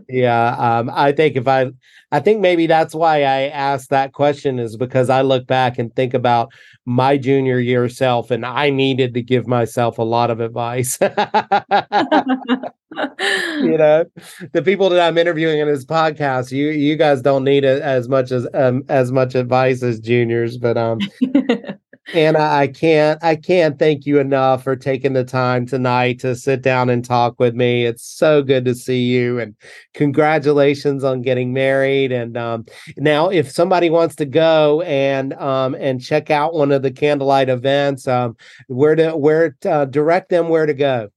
yeah 0.09 0.55
um 0.57 0.91
I 0.93 1.13
think 1.13 1.37
if 1.37 1.47
I 1.47 1.71
I 2.11 2.19
think 2.19 2.39
maybe 2.41 2.65
that's 2.67 2.95
why 2.95 3.17
I 3.23 3.47
asked 3.49 3.89
that 3.91 4.13
question 4.13 4.57
is 4.59 4.77
because 4.77 5.09
I 5.09 5.21
look 5.21 5.45
back 5.45 5.77
and 5.77 5.95
think 5.95 6.13
about 6.13 6.51
my 6.85 7.17
junior 7.17 7.59
year 7.59 7.87
self 7.89 8.31
and 8.31 8.45
I 8.45 8.69
needed 8.71 9.13
to 9.13 9.21
give 9.21 9.47
myself 9.47 9.99
a 9.99 10.03
lot 10.03 10.31
of 10.31 10.39
advice. 10.39 10.97
you 11.01 11.09
know, 13.77 14.05
the 14.53 14.61
people 14.63 14.89
that 14.89 15.07
I'm 15.07 15.17
interviewing 15.17 15.59
in 15.59 15.67
this 15.67 15.85
podcast, 15.85 16.51
you 16.51 16.69
you 16.69 16.95
guys 16.95 17.21
don't 17.21 17.43
need 17.43 17.63
it 17.63 17.81
as 17.81 18.09
much 18.09 18.31
as 18.31 18.47
um, 18.53 18.83
as 18.89 19.11
much 19.11 19.35
advice 19.35 19.83
as 19.83 19.99
juniors, 19.99 20.57
but 20.57 20.77
um 20.77 20.99
and 22.13 22.37
I, 22.37 22.61
I 22.61 22.67
can't 22.67 23.23
I 23.23 23.35
can't 23.35 23.77
thank 23.77 24.05
you 24.05 24.19
enough 24.19 24.63
for 24.63 24.75
taking 24.75 25.13
the 25.13 25.23
time 25.23 25.65
tonight 25.65 26.19
to 26.19 26.35
sit 26.35 26.61
down 26.61 26.89
and 26.89 27.03
talk 27.03 27.39
with 27.39 27.55
me. 27.55 27.85
It's 27.85 28.03
so 28.03 28.41
good 28.41 28.65
to 28.65 28.75
see 28.75 29.03
you 29.03 29.39
and 29.39 29.55
congratulations 29.93 31.03
on 31.03 31.21
getting 31.21 31.53
married. 31.53 32.11
And 32.11 32.37
um, 32.37 32.65
now 32.97 33.29
if 33.29 33.49
somebody 33.51 33.89
wants 33.89 34.15
to 34.15 34.25
go 34.25 34.81
and 34.81 35.33
um, 35.33 35.75
and 35.75 36.01
check 36.01 36.29
out 36.29 36.53
one 36.53 36.71
of 36.71 36.81
the 36.81 36.91
candlelight 36.91 37.49
events, 37.49 38.07
um, 38.07 38.35
where 38.67 38.95
to 38.95 39.15
where 39.15 39.55
to 39.61 39.71
uh, 39.71 39.85
direct 39.85 40.29
them 40.29 40.49
where 40.49 40.65
to 40.65 40.73
go. 40.73 41.09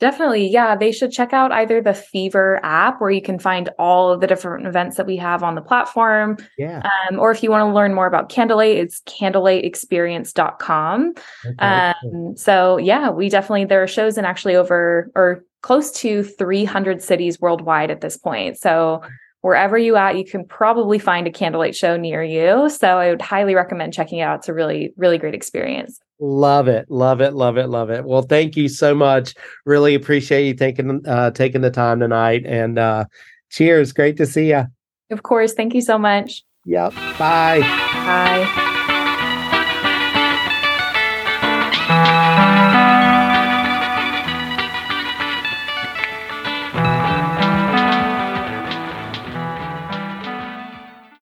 Definitely. 0.00 0.48
Yeah. 0.48 0.74
They 0.76 0.92
should 0.92 1.12
check 1.12 1.34
out 1.34 1.52
either 1.52 1.82
the 1.82 1.94
Fever 1.94 2.58
app 2.62 3.00
where 3.00 3.10
you 3.10 3.20
can 3.20 3.38
find 3.38 3.68
all 3.78 4.10
of 4.10 4.20
the 4.20 4.26
different 4.26 4.66
events 4.66 4.96
that 4.96 5.06
we 5.06 5.18
have 5.18 5.42
on 5.42 5.54
the 5.54 5.60
platform. 5.60 6.38
Yeah. 6.56 6.80
Um, 7.10 7.18
or 7.18 7.30
if 7.30 7.42
you 7.42 7.50
want 7.50 7.68
to 7.68 7.74
learn 7.74 7.92
more 7.94 8.06
about 8.06 8.30
Candlelight, 8.30 8.76
it's 8.76 9.02
candlelightexperience.com. 9.02 11.12
Okay. 11.46 11.56
Um, 11.58 12.34
so 12.36 12.78
yeah, 12.78 13.10
we 13.10 13.28
definitely, 13.28 13.66
there 13.66 13.82
are 13.82 13.86
shows 13.86 14.16
in 14.16 14.24
actually 14.24 14.56
over 14.56 15.10
or 15.14 15.44
close 15.62 15.92
to 15.92 16.22
300 16.22 17.02
cities 17.02 17.38
worldwide 17.38 17.90
at 17.90 18.00
this 18.00 18.16
point. 18.16 18.56
So 18.56 19.02
wherever 19.40 19.78
you 19.78 19.96
at, 19.96 20.16
you 20.16 20.24
can 20.24 20.44
probably 20.44 20.98
find 20.98 21.26
a 21.26 21.30
candlelight 21.30 21.74
show 21.74 21.96
near 21.96 22.22
you. 22.22 22.68
So 22.70 22.98
I 22.98 23.10
would 23.10 23.22
highly 23.22 23.54
recommend 23.54 23.92
checking 23.92 24.18
it 24.18 24.22
out. 24.22 24.40
It's 24.40 24.48
a 24.48 24.54
really, 24.54 24.92
really 24.96 25.18
great 25.18 25.34
experience. 25.34 26.00
Love 26.18 26.68
it, 26.68 26.90
love 26.90 27.20
it, 27.20 27.32
love 27.32 27.56
it, 27.56 27.68
love 27.68 27.90
it. 27.90 28.04
Well, 28.04 28.22
thank 28.22 28.56
you 28.56 28.68
so 28.68 28.94
much. 28.94 29.34
Really 29.64 29.94
appreciate 29.94 30.46
you 30.46 30.54
taking 30.54 31.06
uh 31.06 31.30
taking 31.30 31.62
the 31.62 31.70
time 31.70 32.00
tonight 32.00 32.44
and 32.44 32.78
uh 32.78 33.06
cheers. 33.50 33.92
Great 33.92 34.18
to 34.18 34.26
see 34.26 34.50
you. 34.50 34.66
Of 35.10 35.22
course. 35.22 35.54
Thank 35.54 35.74
you 35.74 35.80
so 35.80 35.98
much. 35.98 36.44
Yep. 36.66 36.92
Bye. 37.18 37.60
Bye. 37.60 38.66